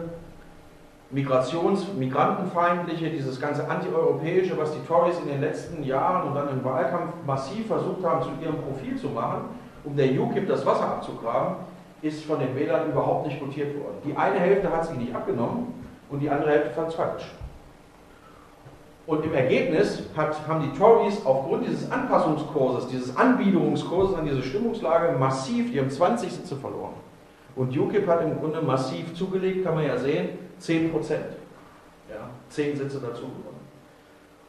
[1.10, 6.64] Migrations-, Migrantenfeindliche, dieses ganze Antieuropäische, was die Tories in den letzten Jahren und dann im
[6.64, 9.42] Wahlkampf massiv versucht haben, zu ihrem Profil zu machen,
[9.84, 11.56] um der UKIP das Wasser abzugraben,
[12.02, 13.96] ist von den Wählern überhaupt nicht votiert worden.
[14.04, 15.74] Die eine Hälfte hat sie nicht abgenommen
[16.10, 17.24] und die andere Hälfte fand es falsch.
[19.06, 25.16] Und im Ergebnis hat, haben die Tories aufgrund dieses Anpassungskurses, dieses Anbiederungskurses an diese Stimmungslage
[25.16, 26.94] massiv, die haben 20 Sitze verloren.
[27.54, 31.26] Und UKIP hat im Grunde massiv zugelegt, kann man ja sehen, 10 Prozent.
[32.08, 33.56] Ja, 10 Sitze dazu gewonnen.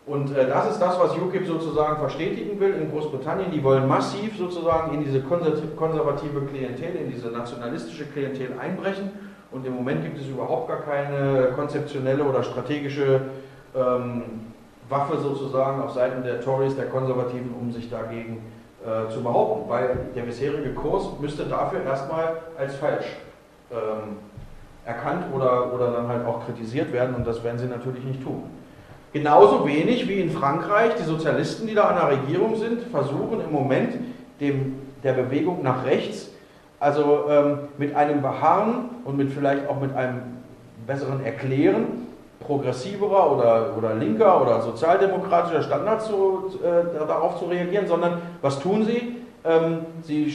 [0.07, 3.51] Und äh, das ist das, was UKIP sozusagen verstetigen will in Großbritannien.
[3.51, 9.11] Die wollen massiv sozusagen in diese konservative Klientel, in diese nationalistische Klientel einbrechen.
[9.51, 13.21] Und im Moment gibt es überhaupt gar keine konzeptionelle oder strategische
[13.75, 14.23] ähm,
[14.87, 18.43] Waffe sozusagen auf Seiten der Tories, der Konservativen, um sich dagegen
[18.85, 19.69] äh, zu behaupten.
[19.69, 23.17] Weil der bisherige Kurs müsste dafür erstmal als falsch
[23.71, 24.17] ähm,
[24.87, 27.13] erkannt oder, oder dann halt auch kritisiert werden.
[27.15, 28.43] Und das werden sie natürlich nicht tun.
[29.13, 33.51] Genauso wenig wie in Frankreich die Sozialisten, die da an der Regierung sind, versuchen im
[33.51, 33.95] Moment
[34.39, 36.31] dem, der Bewegung nach rechts,
[36.79, 40.21] also ähm, mit einem Beharren und mit vielleicht auch mit einem
[40.85, 42.07] besseren Erklären
[42.39, 48.85] progressiverer oder, oder linker oder sozialdemokratischer Standard zu, äh, darauf zu reagieren, sondern was tun
[48.85, 49.16] sie?
[49.47, 50.25] Ähm, sie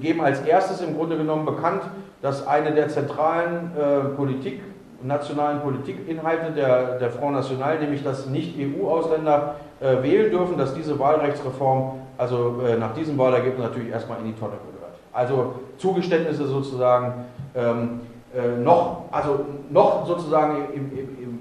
[0.00, 1.82] geben als erstes im Grunde genommen bekannt,
[2.20, 4.60] dass eine der zentralen äh, Politik
[5.02, 12.00] nationalen Politikinhalte der, der Front National, nämlich dass Nicht-EU-Ausländer äh, wählen dürfen, dass diese Wahlrechtsreform
[12.16, 14.94] also äh, nach diesem Wahlergebnis natürlich erstmal in die Tonne gehört.
[15.12, 18.00] Also Zugeständnisse sozusagen ähm,
[18.34, 21.38] äh, noch, also noch sozusagen im, im, im,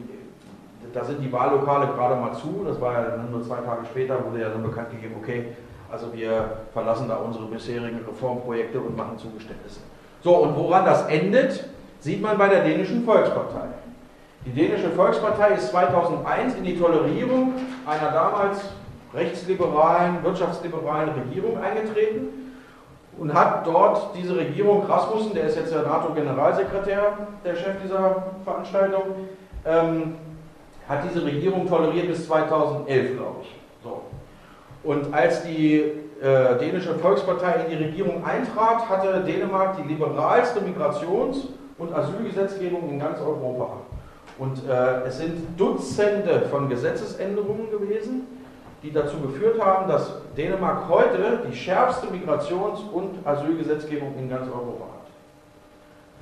[0.94, 4.42] da sind die Wahllokale gerade mal zu, das war ja nur zwei Tage später, wurde
[4.42, 5.46] ja dann bekannt gegeben, okay,
[5.92, 9.80] also wir verlassen da unsere bisherigen Reformprojekte und machen Zugeständnisse.
[10.24, 11.66] So, und woran das endet,
[12.00, 13.68] sieht man bei der dänischen Volkspartei.
[14.46, 17.54] Die dänische Volkspartei ist 2001 in die Tolerierung
[17.86, 18.62] einer damals
[19.14, 22.54] rechtsliberalen, wirtschaftsliberalen Regierung eingetreten
[23.18, 29.04] und hat dort diese Regierung, Rasmussen, der ist jetzt der NATO-Generalsekretär, der Chef dieser Veranstaltung,
[29.66, 30.16] ähm,
[30.88, 33.56] hat diese Regierung toleriert bis 2011, glaube ich.
[34.88, 35.84] Und als die
[36.22, 42.98] äh, dänische Volkspartei in die Regierung eintrat, hatte Dänemark die liberalste Migrations- und Asylgesetzgebung in
[42.98, 43.82] ganz Europa.
[44.38, 48.28] Und äh, es sind Dutzende von Gesetzesänderungen gewesen,
[48.82, 54.86] die dazu geführt haben, dass Dänemark heute die schärfste Migrations- und Asylgesetzgebung in ganz Europa
[54.86, 55.08] hat.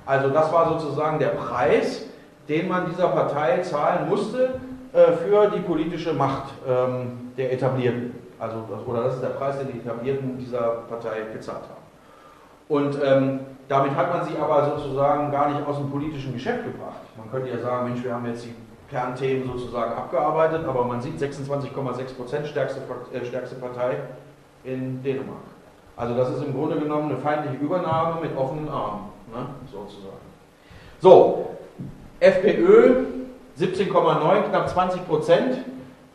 [0.07, 2.07] Also das war sozusagen der Preis,
[2.49, 4.59] den man dieser Partei zahlen musste
[4.91, 8.24] äh, für die politische Macht ähm, der Etablierten.
[8.39, 11.85] Also, oder das ist der Preis, den die Etablierten dieser Partei gezahlt haben.
[12.67, 17.01] Und ähm, damit hat man sie aber sozusagen gar nicht aus dem politischen Geschäft gebracht.
[17.17, 18.53] Man könnte ja sagen, Mensch, wir haben jetzt die
[18.89, 22.81] Kernthemen sozusagen abgearbeitet, aber man sieht 26,6 Prozent stärkste,
[23.13, 23.97] äh, stärkste Partei
[24.63, 25.37] in Dänemark.
[25.97, 30.17] Also das ist im Grunde genommen eine feindliche Übernahme mit offenen Armen, ne, sozusagen.
[30.99, 31.49] So,
[32.19, 33.05] FPÖ
[33.59, 35.57] 17,9, knapp 20 Prozent.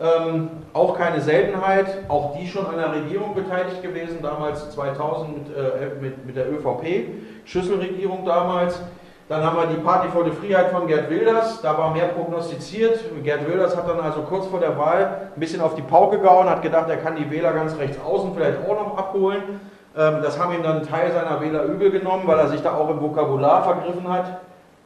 [0.01, 5.57] Ähm, auch keine Seltenheit, auch die schon an der Regierung beteiligt gewesen, damals 2000 mit,
[5.57, 7.11] äh, mit, mit der ÖVP,
[7.45, 8.81] Schüsselregierung damals.
[9.29, 12.99] Dann haben wir die Party vor der Freiheit von Gerd Wilders, da war mehr prognostiziert.
[13.23, 16.49] Gerd Wilders hat dann also kurz vor der Wahl ein bisschen auf die Pauke gehauen,
[16.49, 19.61] hat gedacht, er kann die Wähler ganz rechts außen vielleicht auch noch abholen.
[19.97, 22.75] Ähm, das haben ihm dann ein Teil seiner Wähler übel genommen, weil er sich da
[22.75, 24.41] auch im Vokabular vergriffen hat.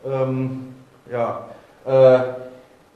[0.05, 0.75] Ähm,
[1.11, 1.47] ja,
[1.87, 2.19] äh,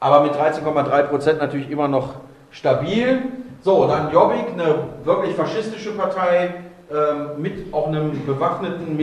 [0.00, 2.14] aber mit 13,3 Prozent natürlich immer noch
[2.50, 3.22] stabil.
[3.62, 6.54] So, dann Jobbik, eine wirklich faschistische Partei
[6.90, 8.96] ähm, mit auch einem bewaffneten,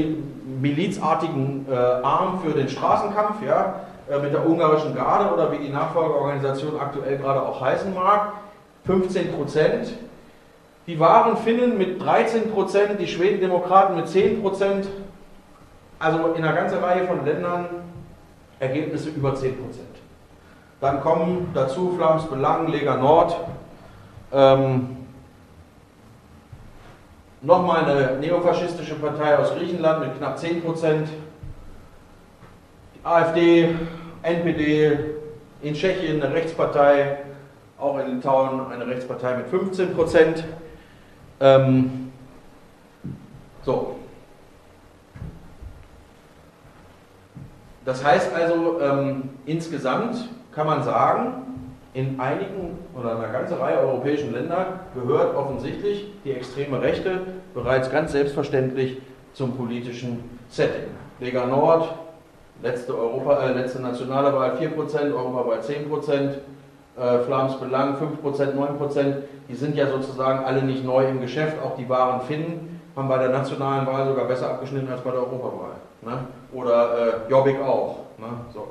[0.62, 5.70] milizartigen äh, Arm für den Straßenkampf, ja, äh, mit der ungarischen Garde oder wie die
[5.70, 8.34] Nachfolgeorganisation aktuell gerade auch heißen mag.
[8.86, 9.94] 15 Prozent.
[10.88, 14.88] Die wahren Finnen mit 13 Prozent, die Schwedendemokraten mit 10 Prozent.
[15.98, 17.66] Also in einer ganzen Reihe von Ländern
[18.60, 19.95] Ergebnisse über 10 Prozent.
[20.82, 23.36] Dann kommen dazu Flams Belang, Lega Nord,
[24.32, 24.96] ähm,
[27.46, 31.10] Nochmal eine neofaschistische Partei aus Griechenland mit knapp 10 Prozent.
[33.04, 33.76] AfD,
[34.24, 34.98] NPD,
[35.62, 37.18] in Tschechien eine Rechtspartei,
[37.78, 40.44] auch in Litauen eine Rechtspartei mit 15 Prozent.
[41.40, 42.12] Ähm,
[43.62, 43.98] so.
[47.86, 51.34] Das heißt also, ähm, insgesamt kann man sagen,
[51.94, 57.22] in einigen oder einer ganzen Reihe europäischen Länder gehört offensichtlich die extreme Rechte
[57.54, 59.02] bereits ganz selbstverständlich
[59.34, 60.92] zum politischen Setting.
[61.20, 61.94] Lega Nord,
[62.62, 66.40] letzte, Europa, äh, letzte nationale Wahl 4%, Europawahl 10%,
[66.98, 69.16] äh, Flams Belang 5%, 9%,
[69.50, 73.18] die sind ja sozusagen alle nicht neu im Geschäft, auch die wahren Finnen haben bei
[73.18, 75.76] der nationalen Wahl sogar besser abgeschnitten als bei der Europawahl.
[76.02, 76.20] Ne?
[76.54, 78.00] Oder äh, Jobbik auch.
[78.18, 78.28] Ne?
[78.54, 78.68] So.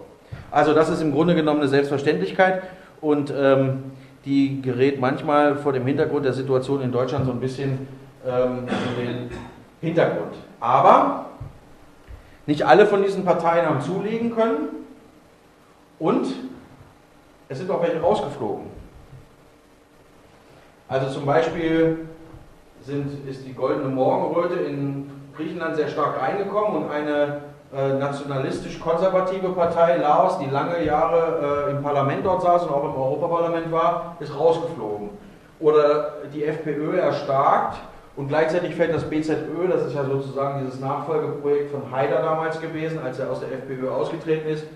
[0.55, 2.63] Also das ist im Grunde genommen eine Selbstverständlichkeit
[3.01, 3.91] und ähm,
[4.25, 7.89] die gerät manchmal vor dem Hintergrund der Situation in Deutschland so ein bisschen
[8.25, 9.31] ähm, in den
[9.81, 10.33] Hintergrund.
[10.61, 11.27] Aber
[12.47, 14.69] nicht alle von diesen Parteien haben zulegen können
[15.99, 16.29] und
[17.49, 18.67] es sind auch welche rausgeflogen.
[20.87, 22.07] Also zum Beispiel
[22.81, 27.41] sind, ist die Goldene Morgenröte in Griechenland sehr stark reingekommen und eine
[27.75, 33.72] nationalistisch-konservative Partei, Laos, die lange Jahre äh, im Parlament dort saß und auch im Europaparlament
[33.72, 35.11] war, ist rausgeflogen.
[35.61, 37.79] Oder die FPÖ erstarkt
[38.16, 43.01] und gleichzeitig fällt das BZÖ, das ist ja sozusagen dieses Nachfolgeprojekt von Haider damals gewesen,
[43.05, 44.66] als er aus der FPÖ ausgetreten ist,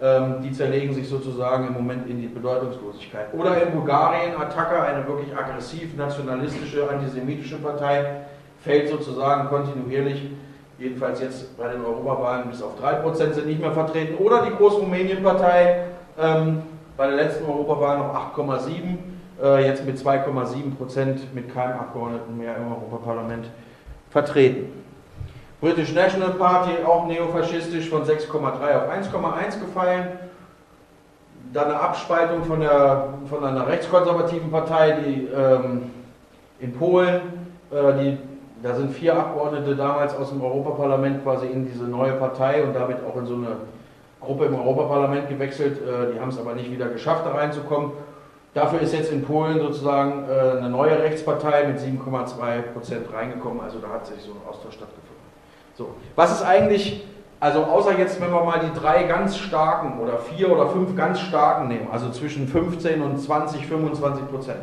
[0.00, 3.32] ähm, die zerlegen sich sozusagen im Moment in die Bedeutungslosigkeit.
[3.34, 8.22] Oder in Bulgarien Attacke, eine wirklich aggressiv nationalistische, antisemitische Partei,
[8.62, 10.30] fällt sozusagen kontinuierlich,
[10.78, 14.16] jedenfalls jetzt bei den Europawahlen bis auf 3% sind nicht mehr vertreten.
[14.22, 15.84] Oder die Groß-Rumänien-Partei,
[16.18, 16.62] ähm,
[16.96, 18.98] bei der letzten Europawahl noch 8,7,
[19.42, 23.46] äh, jetzt mit 2,7% mit keinem Abgeordneten mehr im Europaparlament
[24.10, 24.72] vertreten.
[25.60, 30.08] British National Party, auch neofaschistisch, von 6,3 auf 1,1 gefallen.
[31.52, 35.90] Dann eine Abspaltung von, der, von einer rechtskonservativen Partei, die ähm,
[36.60, 37.20] in Polen,
[37.70, 38.18] äh, die,
[38.62, 42.98] da sind vier Abgeordnete damals aus dem Europaparlament quasi in diese neue Partei und damit
[43.04, 43.56] auch in so eine
[44.20, 45.78] Gruppe im Europaparlament gewechselt.
[45.78, 47.92] Äh, die haben es aber nicht wieder geschafft, da reinzukommen.
[48.54, 53.60] Dafür ist jetzt in Polen sozusagen äh, eine neue Rechtspartei mit 7,2 Prozent reingekommen.
[53.60, 55.06] Also da hat sich so ein Austausch stattgefunden.
[55.76, 57.04] So, was ist eigentlich,
[57.38, 61.20] also außer jetzt, wenn wir mal die drei ganz starken oder vier oder fünf ganz
[61.20, 64.60] starken nehmen, also zwischen 15 und 20, 25 Prozent,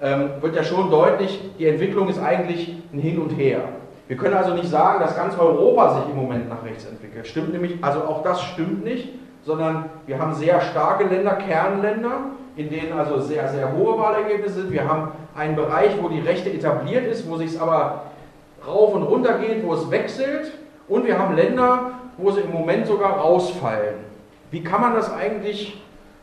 [0.00, 3.60] wird ja schon deutlich, die Entwicklung ist eigentlich ein Hin und Her.
[4.08, 7.26] Wir können also nicht sagen, dass ganz Europa sich im Moment nach rechts entwickelt.
[7.26, 9.08] Stimmt nämlich, also auch das stimmt nicht,
[9.44, 14.72] sondern wir haben sehr starke Länder, Kernländer, in denen also sehr, sehr hohe Wahlergebnisse sind.
[14.72, 18.06] Wir haben einen Bereich, wo die Rechte etabliert ist, wo sich es aber
[18.66, 20.50] rauf und runter geht, wo es wechselt.
[20.88, 23.94] Und wir haben Länder, wo sie im Moment sogar rausfallen.
[24.50, 25.80] Wie kann man das eigentlich,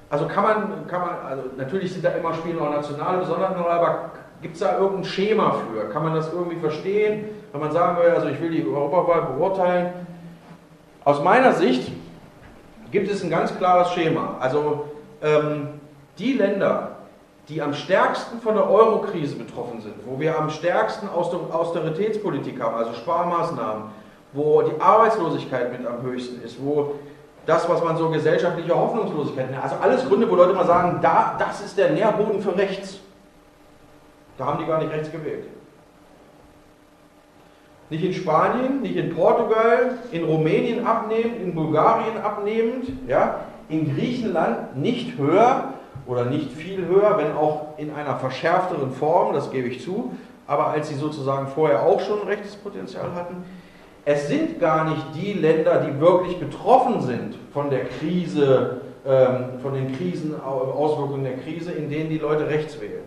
[0.09, 4.11] also kann man, kann man also natürlich sind da immer Spiele auch nationale Besonderheiten, aber
[4.41, 5.89] gibt es da irgendein Schema für?
[5.89, 7.25] Kann man das irgendwie verstehen?
[7.51, 9.93] Wenn man sagen will, also ich will die Europawahl beurteilen.
[11.03, 11.91] Aus meiner Sicht
[12.91, 14.35] gibt es ein ganz klares Schema.
[14.39, 14.85] Also
[15.21, 15.79] ähm,
[16.17, 16.97] die Länder,
[17.49, 22.93] die am stärksten von der Euro-Krise betroffen sind, wo wir am stärksten Austeritätspolitik haben, also
[22.93, 23.83] Sparmaßnahmen,
[24.33, 26.95] wo die Arbeitslosigkeit mit am höchsten ist, wo
[27.47, 31.35] das, was man so gesellschaftliche Hoffnungslosigkeit nennt, also alles Gründe, wo Leute mal sagen, da,
[31.39, 32.99] das ist der Nährboden für rechts.
[34.37, 35.45] Da haben die gar nicht rechts gewählt.
[37.89, 43.39] Nicht in Spanien, nicht in Portugal, in Rumänien abnehmend, in Bulgarien abnehmend, ja,
[43.69, 45.73] in Griechenland nicht höher
[46.05, 50.17] oder nicht viel höher, wenn auch in einer verschärfteren Form, das gebe ich zu,
[50.47, 53.45] aber als sie sozusagen vorher auch schon rechtes Potenzial hatten.
[54.09, 59.73] Es sind gar nicht die Länder, die wirklich betroffen sind von der Krise, ähm, von
[59.73, 63.03] den Krisen, Auswirkungen der Krise, in denen die Leute rechts wählen.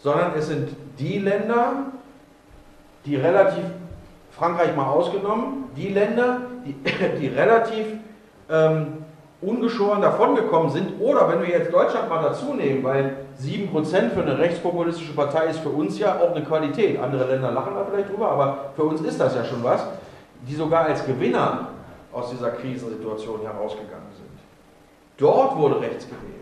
[0.00, 1.92] Sondern es sind die Länder,
[3.06, 3.62] die relativ,
[4.32, 6.74] Frankreich mal ausgenommen, die Länder, die,
[7.20, 7.86] die relativ
[8.50, 9.04] ähm,
[9.40, 11.00] ungeschoren davongekommen sind.
[11.00, 15.60] Oder wenn wir jetzt Deutschland mal dazu nehmen, weil 7% für eine rechtspopulistische Partei ist
[15.60, 16.98] für uns ja auch eine Qualität.
[16.98, 19.84] Andere Länder lachen da vielleicht drüber, aber für uns ist das ja schon was,
[20.46, 21.68] die sogar als Gewinner
[22.12, 24.38] aus dieser Krisensituation herausgegangen sind.
[25.16, 26.34] Dort wurde rechts gewählt.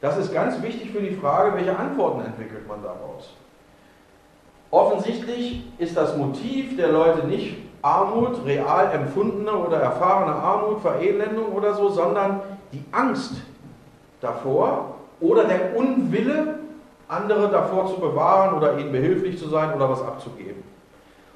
[0.00, 3.34] Das ist ganz wichtig für die Frage, welche Antworten entwickelt man daraus.
[4.70, 11.74] Offensichtlich ist das Motiv der Leute nicht Armut, real empfundene oder erfahrene Armut, Verelendung oder
[11.74, 12.40] so, sondern
[12.72, 13.34] die Angst
[14.20, 14.94] davor
[15.24, 16.58] oder der Unwille,
[17.08, 20.62] andere davor zu bewahren oder ihnen behilflich zu sein oder was abzugeben.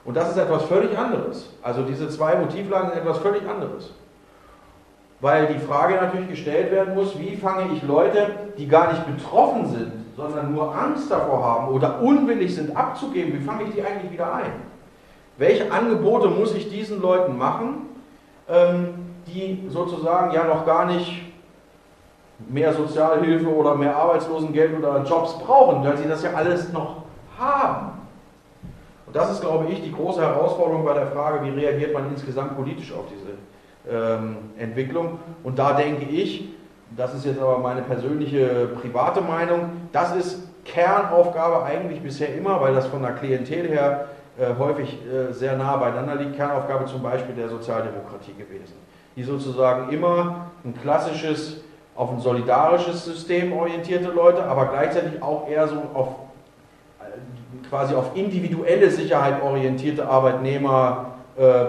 [0.05, 1.53] Und das ist etwas völlig anderes.
[1.63, 3.93] Also diese zwei Motivlagen sind etwas völlig anderes.
[5.21, 9.67] Weil die Frage natürlich gestellt werden muss, wie fange ich Leute, die gar nicht betroffen
[9.67, 14.13] sind, sondern nur Angst davor haben oder unwillig sind abzugeben, wie fange ich die eigentlich
[14.13, 14.53] wieder ein?
[15.37, 17.89] Welche Angebote muss ich diesen Leuten machen,
[18.49, 18.95] ähm,
[19.27, 21.28] die sozusagen ja noch gar nicht
[22.49, 27.03] mehr Sozialhilfe oder mehr Arbeitslosengeld oder Jobs brauchen, weil sie das ja alles noch
[27.39, 27.93] haben?
[29.07, 32.57] Und das ist, glaube ich, die große Herausforderung bei der Frage, wie reagiert man insgesamt
[32.57, 33.39] politisch auf diese
[33.91, 35.19] ähm, Entwicklung.
[35.43, 36.49] Und da denke ich,
[36.97, 42.75] das ist jetzt aber meine persönliche private Meinung, das ist Kernaufgabe eigentlich bisher immer, weil
[42.75, 44.09] das von der Klientel her
[44.39, 48.75] äh, häufig äh, sehr nah beieinander liegt, Kernaufgabe zum Beispiel der Sozialdemokratie gewesen,
[49.17, 51.63] die sozusagen immer ein klassisches,
[51.99, 56.09] auf ein solidarisches System orientierte Leute, aber gleichzeitig auch eher so auf
[57.01, 61.65] äh, quasi auf individuelle Sicherheit orientierte Arbeitnehmer äh,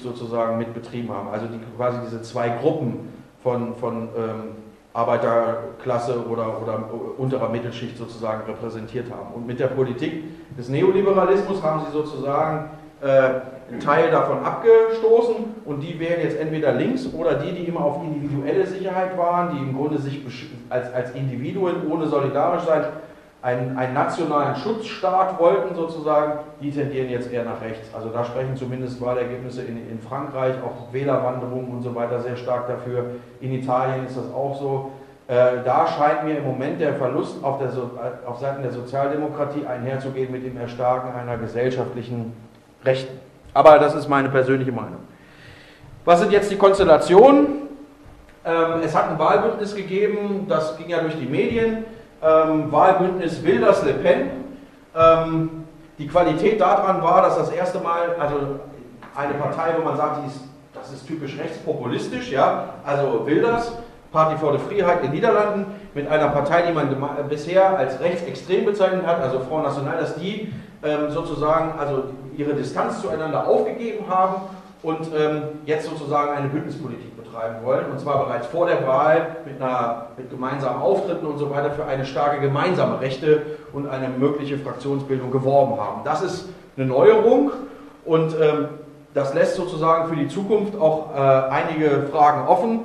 [0.00, 1.28] sozusagen mit betrieben haben.
[1.28, 3.12] Also die, quasi diese zwei Gruppen
[3.42, 4.42] von, von ähm,
[4.92, 9.34] Arbeiterklasse oder, oder unterer Mittelschicht sozusagen repräsentiert haben.
[9.34, 10.22] Und mit der Politik
[10.56, 12.70] des Neoliberalismus haben sie sozusagen
[13.04, 17.84] äh, einen Teil davon abgestoßen und die wären jetzt entweder links oder die, die immer
[17.84, 20.22] auf individuelle Sicherheit waren, die im Grunde sich
[20.68, 22.84] als, als Individuen ohne solidarisch sein
[23.44, 27.94] einen, einen nationalen Schutzstaat wollten sozusagen, die tendieren jetzt eher nach rechts.
[27.94, 32.68] Also da sprechen zumindest Wahlergebnisse in, in Frankreich, auch Wählerwanderungen und so weiter sehr stark
[32.68, 33.04] dafür.
[33.42, 34.92] In Italien ist das auch so.
[35.28, 37.90] Äh, da scheint mir im Moment der Verlust auf, der so
[38.24, 42.32] auf Seiten der Sozialdemokratie einherzugehen mit dem Erstarken einer gesellschaftlichen
[42.84, 43.18] Rechten.
[43.52, 45.00] Aber das ist meine persönliche Meinung.
[46.04, 47.64] Was sind jetzt die Konstellationen?
[48.44, 51.84] Ähm, es hat ein Wahlbündnis gegeben, das ging ja durch die Medien
[52.22, 54.30] ähm, Wahlbündnis Wilders-Le Pen.
[54.94, 55.64] Ähm,
[55.98, 58.36] die Qualität daran war, dass das erste Mal, also
[59.16, 60.40] eine Partei, wo man sagt, ist,
[60.74, 63.72] das ist typisch rechtspopulistisch, ja, also Wilders,
[64.12, 66.94] Party for the Freiheit in den Niederlanden, mit einer Partei, die man
[67.28, 70.52] bisher als rechtsextrem bezeichnet hat, also Front National, dass die
[71.08, 72.04] sozusagen also
[72.38, 74.42] ihre Distanz zueinander aufgegeben haben
[74.82, 79.60] und ähm, jetzt sozusagen eine Bündnispolitik betreiben wollen, und zwar bereits vor der Wahl mit,
[79.60, 84.58] einer, mit gemeinsamen Auftritten und so weiter für eine starke gemeinsame Rechte und eine mögliche
[84.58, 86.02] Fraktionsbildung geworben haben.
[86.04, 87.52] Das ist eine Neuerung
[88.04, 88.68] und ähm,
[89.14, 92.80] das lässt sozusagen für die Zukunft auch äh, einige Fragen offen.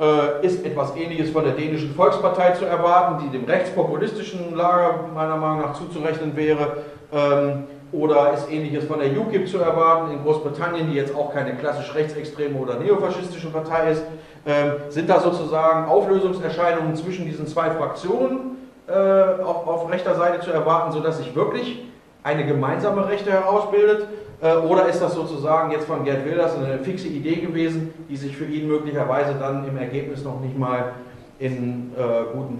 [0.00, 5.36] Äh, ist etwas Ähnliches von der dänischen Volkspartei zu erwarten, die dem rechtspopulistischen Lager meiner
[5.36, 6.78] Meinung nach zuzurechnen wäre?
[7.12, 11.54] Ähm, oder ist ähnliches von der UKIP zu erwarten in Großbritannien, die jetzt auch keine
[11.54, 14.02] klassisch rechtsextreme oder neofaschistische Partei ist?
[14.46, 20.50] Ähm, sind da sozusagen Auflösungserscheinungen zwischen diesen zwei Fraktionen äh, auf, auf, rechter Seite zu
[20.50, 21.84] erwarten, sodass sich wirklich
[22.22, 24.06] eine gemeinsame Rechte herausbildet?
[24.42, 28.36] Äh, oder ist das sozusagen jetzt von Gerd Wilders eine fixe Idee gewesen, die sich
[28.36, 30.92] für ihn möglicherweise dann im Ergebnis noch nicht mal
[31.38, 32.54] in, äh, guten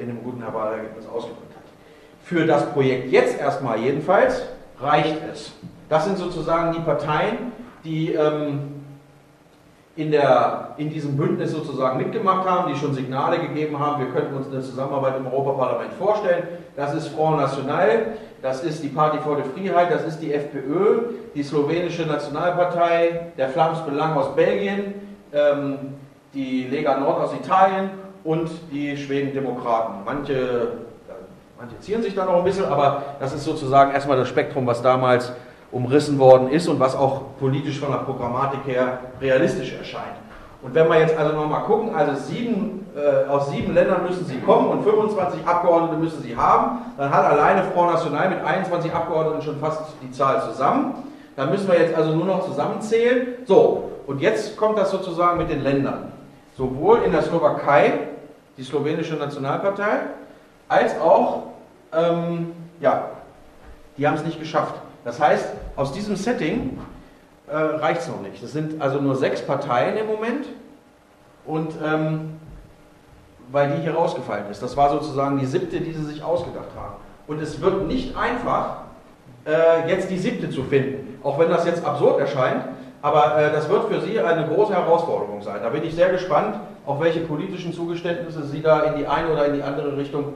[0.00, 1.64] in einem guten Wahlergebnis ausgedrückt hat?
[2.22, 4.42] Für das Projekt jetzt erstmal jedenfalls
[4.84, 5.52] reicht es.
[5.88, 7.52] Das sind sozusagen die Parteien,
[7.84, 8.74] die ähm,
[9.96, 14.34] in, der, in diesem Bündnis sozusagen mitgemacht haben, die schon Signale gegeben haben, wir könnten
[14.34, 16.44] uns eine Zusammenarbeit im Europaparlament vorstellen.
[16.76, 21.10] Das ist Front National, das ist die Party for the Freiheit, das ist die FPÖ,
[21.34, 24.94] die slowenische Nationalpartei, der Flams Belang aus Belgien,
[25.32, 25.94] ähm,
[26.34, 27.90] die Lega Nord aus Italien
[28.24, 30.04] und die Schweden Demokraten.
[31.58, 35.32] Manche sich da noch ein bisschen, aber das ist sozusagen erstmal das Spektrum, was damals
[35.70, 40.16] umrissen worden ist und was auch politisch von der Programmatik her realistisch erscheint.
[40.62, 44.38] Und wenn wir jetzt also nochmal gucken, also sieben, äh, aus sieben Ländern müssen sie
[44.38, 49.42] kommen und 25 Abgeordnete müssen sie haben, dann hat alleine Front National mit 21 Abgeordneten
[49.42, 50.94] schon fast die Zahl zusammen.
[51.36, 53.26] Dann müssen wir jetzt also nur noch zusammenzählen.
[53.44, 56.12] So, und jetzt kommt das sozusagen mit den Ländern.
[56.56, 58.08] Sowohl in der Slowakei,
[58.56, 60.00] die slowenische Nationalpartei,
[60.68, 61.44] als auch
[61.92, 63.10] ähm, ja,
[63.96, 64.74] die haben es nicht geschafft.
[65.04, 66.78] Das heißt, aus diesem Setting
[67.46, 68.42] äh, reicht es noch nicht.
[68.42, 70.46] Es sind also nur sechs Parteien im Moment
[71.44, 72.40] und ähm,
[73.52, 74.62] weil die hier rausgefallen ist.
[74.62, 76.94] Das war sozusagen die siebte, die sie sich ausgedacht haben.
[77.26, 78.78] Und es wird nicht einfach,
[79.46, 82.64] äh, jetzt die siebte zu finden, auch wenn das jetzt absurd erscheint,
[83.02, 85.58] aber äh, das wird für Sie eine große Herausforderung sein.
[85.62, 86.56] Da bin ich sehr gespannt,
[86.86, 90.34] auf welche politischen Zugeständnisse Sie da in die eine oder in die andere Richtung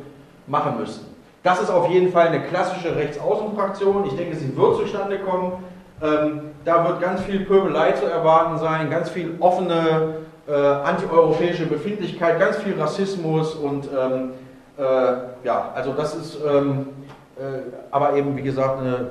[0.48, 1.06] machen müssen.
[1.42, 4.04] Das ist auf jeden Fall eine klassische Rechtsaußenfraktion.
[4.06, 5.64] Ich denke, sie wird zustande kommen.
[6.02, 10.14] Ähm, da wird ganz viel Pöbelei zu erwarten sein, ganz viel offene
[10.48, 14.30] äh, antieuropäische Befindlichkeit, ganz viel Rassismus und ähm,
[14.78, 14.82] äh,
[15.44, 16.88] ja, also das ist ähm,
[17.38, 19.10] äh, aber eben, wie gesagt, eine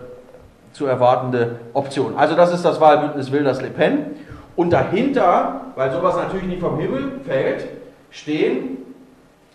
[0.73, 2.15] zu erwartende Option.
[2.17, 4.15] Also das ist das Wahlbündnis Wilders Le Pen.
[4.55, 7.67] Und dahinter, weil sowas natürlich nicht vom Himmel fällt,
[8.11, 8.77] stehen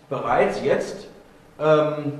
[0.09, 1.07] bereits jetzt
[1.59, 2.19] ähm,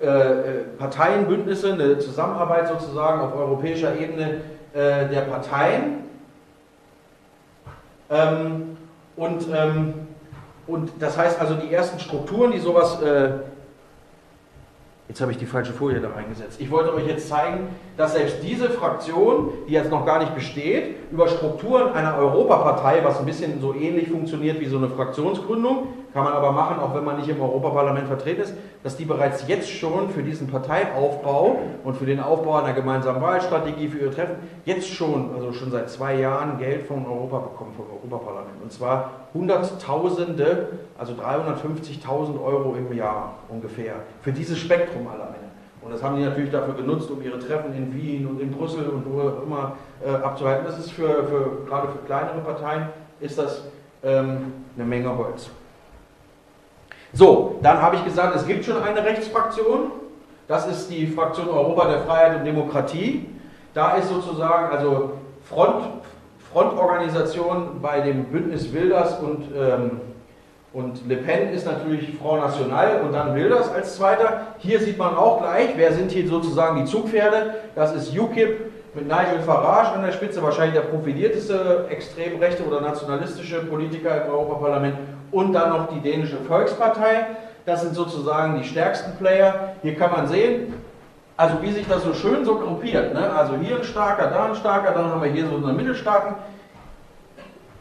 [0.00, 4.40] äh, äh Parteienbündnisse, eine Zusammenarbeit sozusagen auf europäischer Ebene
[4.74, 6.04] äh, der Parteien.
[8.10, 8.76] Ähm,
[9.16, 9.94] und, ähm,
[10.66, 13.30] und das heißt also, die ersten Strukturen, die sowas äh,
[15.12, 16.58] Jetzt habe ich die falsche Folie da reingesetzt.
[16.58, 20.96] Ich wollte euch jetzt zeigen, dass selbst diese Fraktion, die jetzt noch gar nicht besteht,
[21.10, 26.24] über Strukturen einer Europapartei, was ein bisschen so ähnlich funktioniert wie so eine Fraktionsgründung, kann
[26.24, 29.70] man aber machen, auch wenn man nicht im Europaparlament vertreten ist, dass die bereits jetzt
[29.70, 34.88] schon für diesen Parteiaufbau und für den Aufbau einer gemeinsamen Wahlstrategie für ihre Treffen jetzt
[34.88, 38.62] schon, also schon seit zwei Jahren Geld von Europa bekommen, vom Europaparlament.
[38.62, 40.68] Und zwar Hunderttausende,
[40.98, 45.51] also 350.000 Euro im Jahr ungefähr, für dieses Spektrum alleine.
[45.84, 48.88] Und das haben die natürlich dafür genutzt, um ihre Treffen in Wien und in Brüssel
[48.88, 50.64] und wo immer äh, abzuhalten.
[50.64, 52.88] Das ist für, für, gerade für kleinere Parteien
[53.20, 53.64] ist das
[54.04, 55.50] ähm, eine Menge Holz.
[57.12, 59.90] So, dann habe ich gesagt, es gibt schon eine Rechtsfraktion.
[60.48, 63.26] Das ist die Fraktion Europa der Freiheit und Demokratie.
[63.74, 65.12] Da ist sozusagen also
[65.44, 65.84] Front,
[66.52, 70.00] Frontorganisation bei dem Bündnis Wilders und, ähm,
[70.72, 74.54] und Le Pen ist natürlich Front National und dann Wilders als zweiter.
[74.58, 77.54] Hier sieht man auch gleich, wer sind hier sozusagen die Zugpferde.
[77.74, 82.80] Das ist UKIP mit Nigel Farage an der Spitze, wahrscheinlich der profilierteste extrem rechte oder
[82.80, 84.96] nationalistische Politiker im Europaparlament
[85.30, 87.26] und dann noch die dänische Volkspartei.
[87.66, 89.74] Das sind sozusagen die stärksten Player.
[89.82, 90.74] Hier kann man sehen,
[91.36, 93.14] also wie sich das so schön so gruppiert.
[93.14, 93.30] Ne?
[93.30, 96.34] Also hier ein starker, da ein starker, dann haben wir hier so einen mittelstarken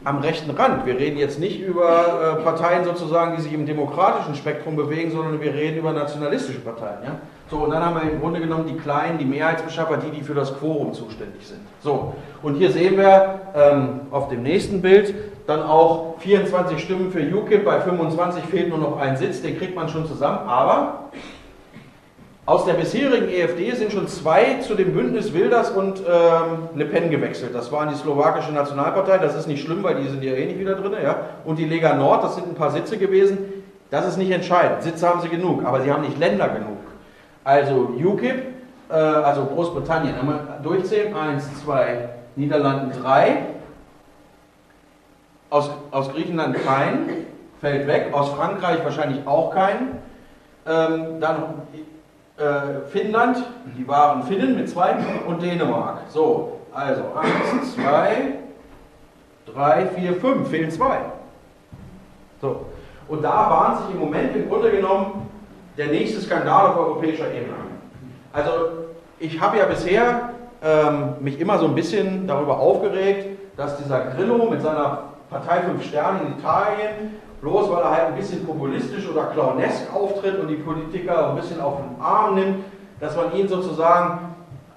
[0.03, 0.85] am rechten Rand.
[0.85, 5.39] Wir reden jetzt nicht über äh, Parteien sozusagen, die sich im demokratischen Spektrum bewegen, sondern
[5.39, 7.03] wir reden über nationalistische Parteien.
[7.03, 7.15] Ja?
[7.49, 10.33] So, und dann haben wir im Grunde genommen die Kleinen, die Mehrheitsbeschaffer, die, die für
[10.33, 11.59] das Quorum zuständig sind.
[11.81, 15.13] So, und hier sehen wir ähm, auf dem nächsten Bild
[15.47, 19.75] dann auch 24 Stimmen für UKIP, bei 25 fehlt nur noch ein Sitz, den kriegt
[19.75, 21.09] man schon zusammen, aber
[22.51, 27.09] aus der bisherigen EFD sind schon zwei zu dem Bündnis Wilders und ähm, Le Pen
[27.09, 27.55] gewechselt.
[27.55, 30.59] Das waren die slowakische Nationalpartei, das ist nicht schlimm, weil die sind ja eh nicht
[30.59, 31.15] wieder drin, ja?
[31.45, 33.37] und die Lega Nord, das sind ein paar Sitze gewesen.
[33.89, 34.83] Das ist nicht entscheidend.
[34.83, 36.79] Sitze haben sie genug, aber sie haben nicht Länder genug.
[37.45, 38.43] Also UKIP,
[38.89, 43.43] äh, also Großbritannien, einmal durchzählen, eins, zwei, Niederlanden drei,
[45.49, 47.27] aus, aus Griechenland kein,
[47.61, 49.99] fällt weg, aus Frankreich wahrscheinlich auch kein,
[50.67, 51.43] ähm, dann
[52.41, 53.37] äh, Finnland,
[53.77, 54.95] die waren Finnen mit zwei
[55.27, 55.99] und Dänemark.
[56.09, 58.33] So, also eins, zwei,
[59.45, 60.97] drei, vier, fünf, fehlen zwei.
[62.41, 62.65] So,
[63.07, 65.29] und da bahnt sich im Moment im Grunde genommen
[65.77, 67.53] der nächste Skandal auf europäischer Ebene
[68.33, 68.51] Also
[69.19, 70.29] ich habe ja bisher
[70.63, 75.85] ähm, mich immer so ein bisschen darüber aufgeregt, dass dieser Grillo mit seiner Partei Fünf
[75.85, 80.55] Sterne in Italien, bloß weil er halt ein bisschen populistisch oder clownesk auftritt und die
[80.55, 82.63] Politiker ein bisschen auf den Arm nimmt,
[82.99, 84.35] dass man ihn sozusagen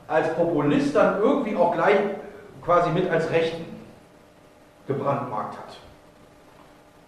[0.08, 1.98] als Populist dann irgendwie auch gleich
[2.64, 3.64] quasi mit als Rechten
[4.86, 5.76] gebrandmarkt hat.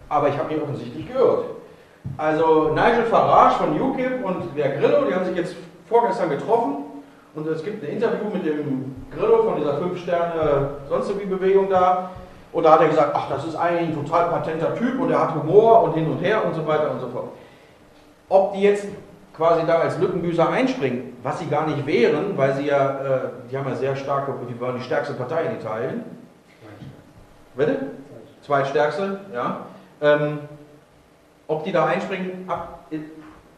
[0.09, 1.45] Aber ich habe mich offensichtlich gehört.
[2.15, 5.55] Also Nigel Farage von UKIP und der Grillo, die haben sich jetzt
[5.89, 6.85] vorgestern getroffen
[7.35, 12.11] und es gibt ein Interview mit dem Grillo von dieser Fünf-Sterne sonst wie Bewegung da.
[12.51, 15.21] Und da hat er gesagt, ach, das ist eigentlich ein total patenter Typ und er
[15.21, 17.29] hat Humor und hin und her und so weiter und so fort.
[18.29, 18.87] Ob die jetzt
[19.35, 23.19] quasi da als Lückenbüßer einspringen, was sie gar nicht wären, weil sie ja, äh,
[23.51, 26.03] die haben ja sehr starke, die waren die stärkste Partei in Italien.
[27.55, 27.87] Bitte?
[28.41, 29.61] Zweitstärkste, ja.
[30.01, 30.39] Ähm,
[31.47, 32.85] ob die da einspringen, ab,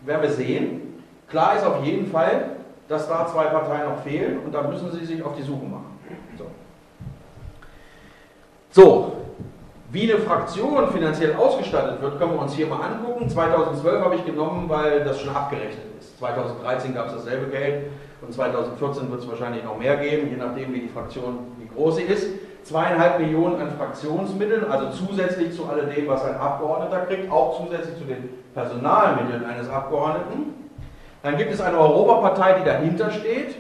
[0.02, 1.04] werden wir sehen.
[1.30, 5.06] Klar ist auf jeden Fall, dass da zwei Parteien noch fehlen und da müssen sie
[5.06, 5.89] sich auf die Suche machen.
[8.72, 9.14] So,
[9.92, 13.28] wie eine Fraktion finanziell ausgestattet wird, können wir uns hier mal angucken.
[13.28, 16.18] 2012 habe ich genommen, weil das schon abgerechnet ist.
[16.20, 17.88] 2013 gab es dasselbe Geld
[18.22, 21.96] und 2014 wird es wahrscheinlich noch mehr geben, je nachdem wie die Fraktion, wie groß
[21.98, 22.28] sie ist
[22.64, 28.04] zweieinhalb Millionen an Fraktionsmitteln, also zusätzlich zu alledem, was ein Abgeordneter kriegt, auch zusätzlich zu
[28.04, 30.54] den Personalmitteln eines Abgeordneten.
[31.24, 33.56] Dann gibt es eine Europapartei, die dahinter steht.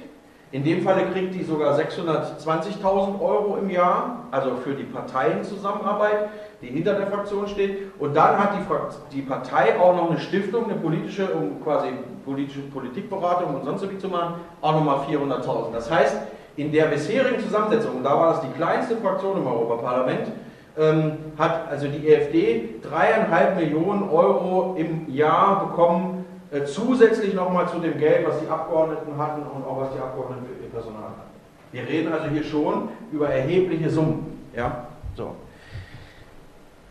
[0.52, 6.30] In dem Falle kriegt die sogar 620.000 Euro im Jahr, also für die Parteienzusammenarbeit,
[6.62, 7.92] die hinter der Fraktion steht.
[8.00, 11.90] Und dann hat die, die Partei auch noch eine Stiftung, eine politische, um quasi
[12.26, 15.72] politische Politikberatung und sonst wie zu machen, auch nochmal 400.000.
[15.72, 16.18] Das heißt,
[16.56, 20.32] in der bisherigen Zusammensetzung, und da war das die kleinste Fraktion im Europaparlament,
[20.80, 26.19] ähm, hat also die EFD dreieinhalb Millionen Euro im Jahr bekommen,
[26.52, 30.46] äh, zusätzlich nochmal zu dem Geld, was die Abgeordneten hatten und auch was die Abgeordneten
[30.46, 31.30] für ihr Personal hatten.
[31.72, 34.48] Wir reden also hier schon über erhebliche Summen.
[34.56, 34.88] Ja?
[35.16, 35.36] So.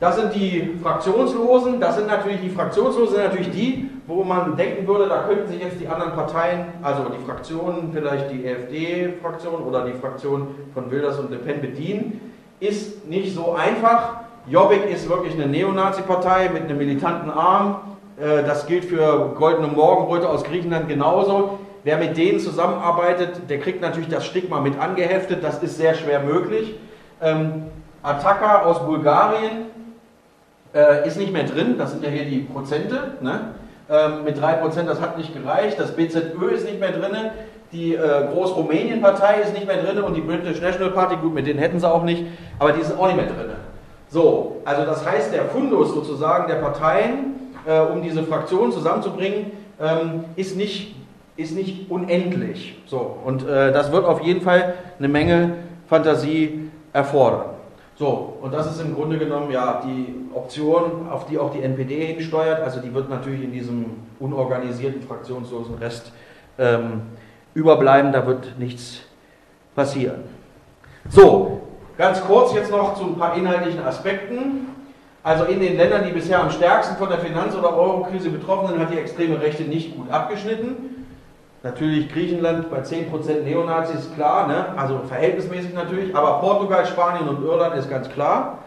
[0.01, 1.81] Das sind die Fraktionslosen.
[1.81, 5.61] Das sind natürlich die Fraktionslosen, sind natürlich die, wo man denken würde, da könnten sich
[5.61, 11.19] jetzt die anderen Parteien, also die Fraktionen, vielleicht die EFD-Fraktion oder die Fraktion von Wilders
[11.19, 12.21] und Le Pen bedienen.
[12.61, 14.21] Ist nicht so einfach.
[14.47, 17.81] Jobbik ist wirklich eine Neonazi-Partei mit einem militanten Arm.
[18.21, 21.59] Äh, das gilt für Goldene Morgenröte aus Griechenland genauso.
[21.85, 25.43] Wer mit denen zusammenarbeitet, der kriegt natürlich das Stigma mit angeheftet.
[25.45, 26.75] Das ist sehr schwer möglich.
[27.23, 27.65] Ähm,
[28.03, 29.67] Ataka aus Bulgarien
[30.75, 33.13] äh, ist nicht mehr drin, das sind ja hier die Prozente.
[33.21, 33.55] Ne?
[33.91, 35.79] Ähm, mit 3%, das hat nicht gereicht.
[35.79, 37.17] Das BZÖ ist nicht mehr drin.
[37.73, 41.59] Die äh, Groß-Rumänien-Partei ist nicht mehr drin und die British National Party, gut, mit denen
[41.59, 42.25] hätten sie auch nicht,
[42.59, 43.51] aber die sind auch nicht mehr drin.
[44.09, 50.25] So, also das heißt, der Fundus sozusagen der Parteien, äh, um diese Fraktion zusammenzubringen, ähm,
[50.37, 50.97] ist, nicht,
[51.37, 52.81] ist nicht unendlich.
[52.87, 55.57] So, und äh, das wird auf jeden Fall eine Menge
[55.87, 57.51] Fantasie erfordern.
[57.97, 62.15] So, und das ist im Grunde genommen ja die Option, auf die auch die NPD
[62.15, 62.63] hinsteuert.
[62.63, 63.87] Also die wird natürlich in diesem
[64.19, 66.13] unorganisierten, fraktionslosen Rest
[66.59, 67.03] ähm,
[67.55, 68.13] überbleiben.
[68.13, 69.01] Da wird nichts
[69.75, 70.23] passieren.
[71.09, 71.61] So,
[71.99, 74.78] ganz kurz jetzt noch zu ein paar inhaltlichen Aspekten.
[75.29, 78.81] Also in den Ländern, die bisher am stärksten von der Finanz- oder Eurokrise betroffen sind,
[78.81, 81.05] hat die extreme Rechte nicht gut abgeschnitten.
[81.63, 84.69] Natürlich Griechenland bei 10% Neonazis, klar, ne?
[84.79, 88.61] also verhältnismäßig natürlich, aber Portugal, Spanien und Irland ist ganz klar.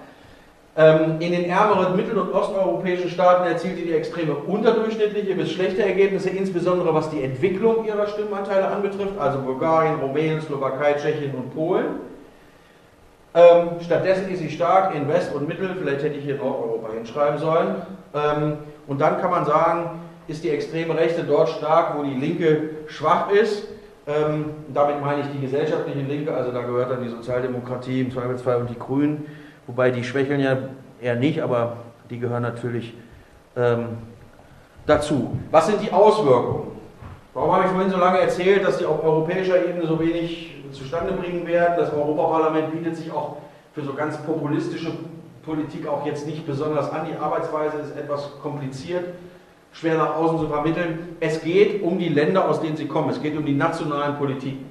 [0.77, 6.29] Ähm, in den ärmeren mittel- und osteuropäischen Staaten erzielte die Extreme unterdurchschnittliche bis schlechte Ergebnisse,
[6.29, 12.10] insbesondere was die Entwicklung ihrer Stimmanteile anbetrifft, also Bulgarien, Rumänien, Slowakei, Tschechien und Polen.
[13.33, 17.39] Ähm, stattdessen ist sie stark in West- und Mittel, vielleicht hätte ich hier Nordeuropa hinschreiben
[17.39, 17.75] sollen.
[18.13, 18.57] Ähm,
[18.87, 23.31] und dann kann man sagen, ist die extreme Rechte dort stark, wo die Linke schwach
[23.31, 23.67] ist.
[24.07, 28.57] Ähm, damit meine ich die gesellschaftliche Linke, also da gehört dann die Sozialdemokratie im Zweifelsfall
[28.57, 29.27] und die Grünen,
[29.67, 30.57] wobei die schwächeln ja
[30.99, 31.77] eher nicht, aber
[32.09, 32.95] die gehören natürlich
[33.55, 33.97] ähm,
[34.87, 35.37] dazu.
[35.51, 36.71] Was sind die Auswirkungen?
[37.33, 41.13] Warum habe ich vorhin so lange erzählt, dass die auf europäischer Ebene so wenig zustande
[41.13, 41.75] bringen werden?
[41.77, 43.37] Das Europaparlament bietet sich auch
[43.73, 44.91] für so ganz populistische
[45.43, 47.07] Politik auch jetzt nicht besonders an.
[47.09, 49.05] Die Arbeitsweise ist etwas kompliziert
[49.73, 51.15] schwer nach außen zu vermitteln.
[51.19, 53.09] Es geht um die Länder, aus denen sie kommen.
[53.09, 54.65] Es geht um die nationalen Politiken.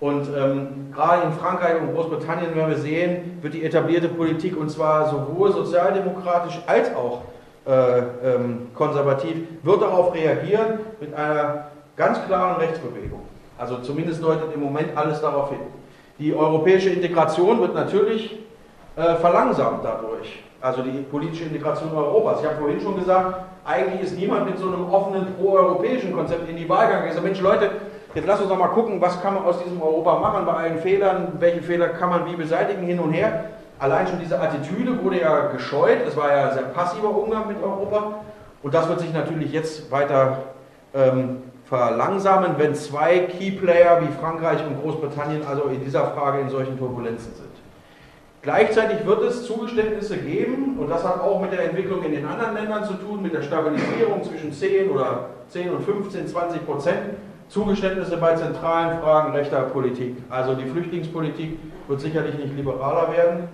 [0.00, 4.70] Und ähm, gerade in Frankreich und Großbritannien werden wir sehen, wird die etablierte Politik, und
[4.70, 7.22] zwar sowohl sozialdemokratisch als auch
[7.66, 13.22] äh, ähm, konservativ, wird darauf reagieren mit einer ganz klaren Rechtsbewegung.
[13.58, 15.60] Also zumindest deutet im Moment alles darauf hin.
[16.18, 18.38] Die europäische Integration wird natürlich
[18.96, 20.42] äh, verlangsamt dadurch.
[20.60, 22.40] Also die politische Integration Europas.
[22.40, 26.56] Ich habe vorhin schon gesagt, eigentlich ist niemand mit so einem offenen pro-europäischen Konzept in
[26.56, 27.06] die Wahl gegangen.
[27.08, 27.70] Ich sage, Mensch Leute,
[28.14, 30.78] jetzt lasst uns doch mal gucken, was kann man aus diesem Europa machen bei allen
[30.78, 33.44] Fehlern, welche Fehler kann man wie beseitigen, hin und her.
[33.78, 37.62] Allein schon diese Attitüde wurde ja gescheut, es war ja ein sehr passiver Umgang mit
[37.62, 38.14] Europa
[38.64, 40.38] und das wird sich natürlich jetzt weiter
[40.94, 46.78] ähm, verlangsamen, wenn zwei Keyplayer wie Frankreich und Großbritannien also in dieser Frage in solchen
[46.78, 47.48] Turbulenzen sind.
[48.40, 52.54] Gleichzeitig wird es Zugeständnisse geben, und das hat auch mit der Entwicklung in den anderen
[52.54, 57.00] Ländern zu tun, mit der Stabilisierung zwischen 10 oder 10 und 15, 20 Prozent,
[57.48, 60.16] Zugeständnisse bei zentralen Fragen rechter Politik.
[60.30, 61.58] Also die Flüchtlingspolitik
[61.88, 63.48] wird sicherlich nicht liberaler werden.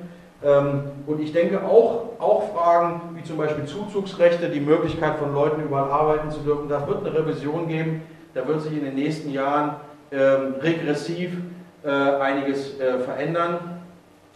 [0.44, 5.62] Ähm, und ich denke auch, auch Fragen wie zum Beispiel Zuzugsrechte, die Möglichkeit von Leuten
[5.62, 8.02] überall arbeiten zu dürfen, da wird eine Revision geben,
[8.34, 9.76] da wird sich in den nächsten Jahren
[10.12, 11.30] ähm, regressiv
[11.82, 13.80] äh, einiges äh, verändern.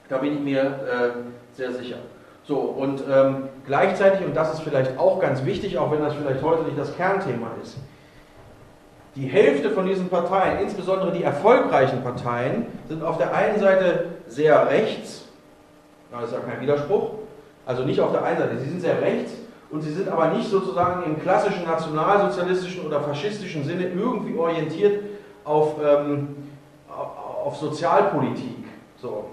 [0.09, 1.97] Da bin ich mir äh, sehr sicher.
[2.45, 6.43] So, und ähm, gleichzeitig, und das ist vielleicht auch ganz wichtig, auch wenn das vielleicht
[6.43, 7.77] heute nicht das Kernthema ist,
[9.17, 14.71] die Hälfte von diesen Parteien, insbesondere die erfolgreichen Parteien, sind auf der einen Seite sehr
[14.71, 15.28] rechts,
[16.11, 17.11] das ist ja kein Widerspruch,
[17.67, 19.33] also nicht auf der einen Seite, sie sind sehr rechts
[19.71, 25.03] und sie sind aber nicht sozusagen im klassischen nationalsozialistischen oder faschistischen Sinne irgendwie orientiert
[25.45, 26.37] auf, ähm,
[27.45, 28.65] auf Sozialpolitik.
[28.97, 29.27] So.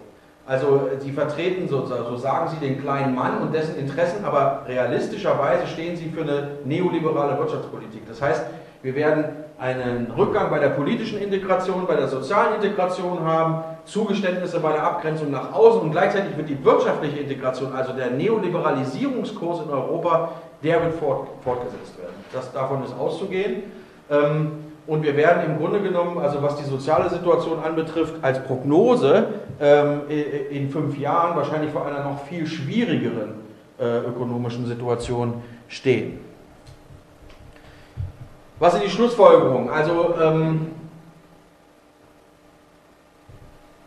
[0.47, 5.65] Also sie vertreten, so, so sagen sie, den kleinen Mann und dessen Interessen, aber realistischerweise
[5.65, 8.07] stehen sie für eine neoliberale Wirtschaftspolitik.
[8.07, 8.45] Das heißt,
[8.83, 9.25] wir werden
[9.57, 15.31] einen Rückgang bei der politischen Integration, bei der sozialen Integration haben, Zugeständnisse bei der Abgrenzung
[15.31, 20.31] nach außen und gleichzeitig wird die wirtschaftliche Integration, also der Neoliberalisierungskurs in Europa,
[20.63, 22.15] der wird fort, fortgesetzt werden.
[22.33, 23.63] Das, davon ist auszugehen.
[24.09, 24.51] Ähm,
[24.87, 29.27] und wir werden im Grunde genommen, also was die soziale Situation anbetrifft, als Prognose
[29.59, 30.01] ähm,
[30.51, 33.35] in fünf Jahren wahrscheinlich vor einer noch viel schwierigeren
[33.79, 36.19] äh, ökonomischen Situation stehen.
[38.59, 39.69] Was sind die Schlussfolgerungen?
[39.69, 40.67] Also ähm,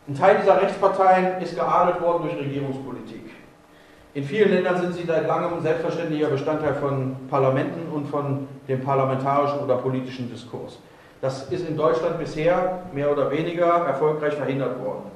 [0.09, 3.31] ein Teil dieser Rechtsparteien ist geadelt worden durch Regierungspolitik.
[4.15, 9.61] In vielen Ländern sind sie seit langem selbstverständlicher Bestandteil von Parlamenten und von dem parlamentarischen
[9.61, 10.79] oder politischen Diskurs.
[11.21, 15.11] Das ist in Deutschland bisher mehr oder weniger erfolgreich verhindert worden.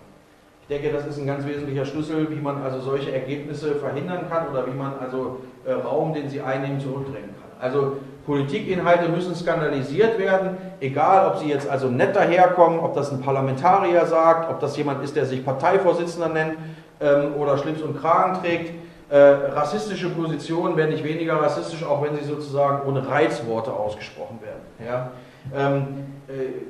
[0.62, 4.48] Ich denke, das ist ein ganz wesentlicher Schlüssel, wie man also solche Ergebnisse verhindern kann
[4.48, 7.60] oder wie man also äh, Raum, den sie einnehmen, zurückdrängen kann.
[7.60, 13.20] Also Politikinhalte müssen skandalisiert werden, egal ob sie jetzt also nett daherkommen, ob das ein
[13.20, 16.56] Parlamentarier sagt, ob das jemand ist, der sich Parteivorsitzender nennt
[17.00, 18.74] ähm, oder Schlips und Kragen trägt.
[19.10, 24.62] Äh, rassistische Positionen werden nicht weniger rassistisch, auch wenn sie sozusagen ohne Reizworte ausgesprochen werden.
[24.86, 25.10] Ja?
[25.54, 26.62] Ähm, äh,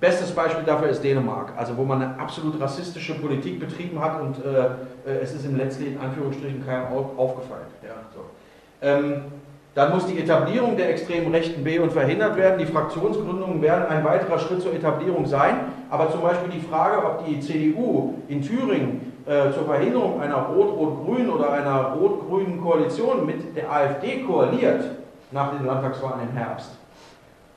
[0.00, 4.36] bestes Beispiel dafür ist Dänemark, also wo man eine absolut rassistische Politik betrieben hat und
[4.44, 7.66] äh, äh es ist im letztlich in Anführungsstrichen keinem aufgefallen.
[7.82, 8.20] Ja, so.
[8.80, 9.24] ähm,
[9.78, 12.58] dann muss die Etablierung der extremen Rechten B und verhindert werden.
[12.58, 15.54] Die Fraktionsgründungen werden ein weiterer Schritt zur Etablierung sein.
[15.88, 21.30] Aber zum Beispiel die Frage, ob die CDU in Thüringen äh, zur Verhinderung einer rot-rot-grünen
[21.30, 24.84] oder einer rot-grünen Koalition mit der AfD koaliert
[25.30, 26.70] nach den Landtagswahlen im Herbst,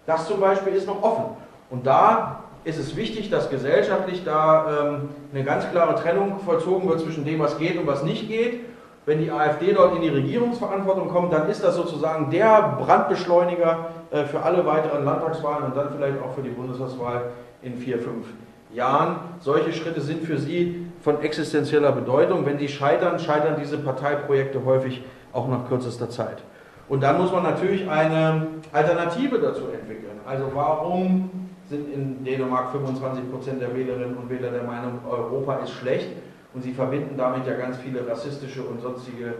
[0.05, 1.23] das zum Beispiel ist noch offen.
[1.71, 6.99] Und da ist es wichtig, dass gesellschaftlich da ähm, eine ganz klare Trennung vollzogen wird
[6.99, 8.59] zwischen dem, was geht und was nicht geht.
[9.05, 14.25] Wenn die AfD dort in die Regierungsverantwortung kommt, dann ist das sozusagen der Brandbeschleuniger äh,
[14.25, 17.31] für alle weiteren Landtagswahlen und dann vielleicht auch für die Bundestagswahl
[17.63, 18.27] in vier, fünf
[18.71, 19.15] Jahren.
[19.39, 22.45] Solche Schritte sind für sie von existenzieller Bedeutung.
[22.45, 26.43] Wenn sie scheitern, scheitern diese Parteiprojekte häufig auch nach kürzester Zeit.
[26.87, 30.19] Und dann muss man natürlich eine Alternative dazu entwickeln.
[30.27, 35.71] Also warum sind in Dänemark 25 Prozent der Wählerinnen und Wähler der Meinung, Europa ist
[35.71, 36.09] schlecht?
[36.53, 39.35] Und sie verbinden damit ja ganz viele rassistische und sonstige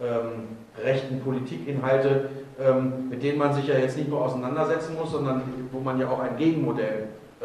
[0.00, 2.28] ähm, rechten Politikinhalte,
[2.60, 5.42] ähm, mit denen man sich ja jetzt nicht nur auseinandersetzen muss, sondern
[5.72, 7.08] wo man ja auch ein Gegenmodell
[7.40, 7.44] äh,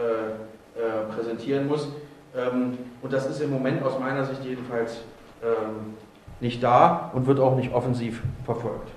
[0.79, 1.89] äh, präsentieren muss.
[2.35, 5.03] Ähm, und das ist im Moment aus meiner Sicht jedenfalls
[5.43, 5.95] ähm,
[6.39, 8.85] nicht da und wird auch nicht offensiv verfolgt.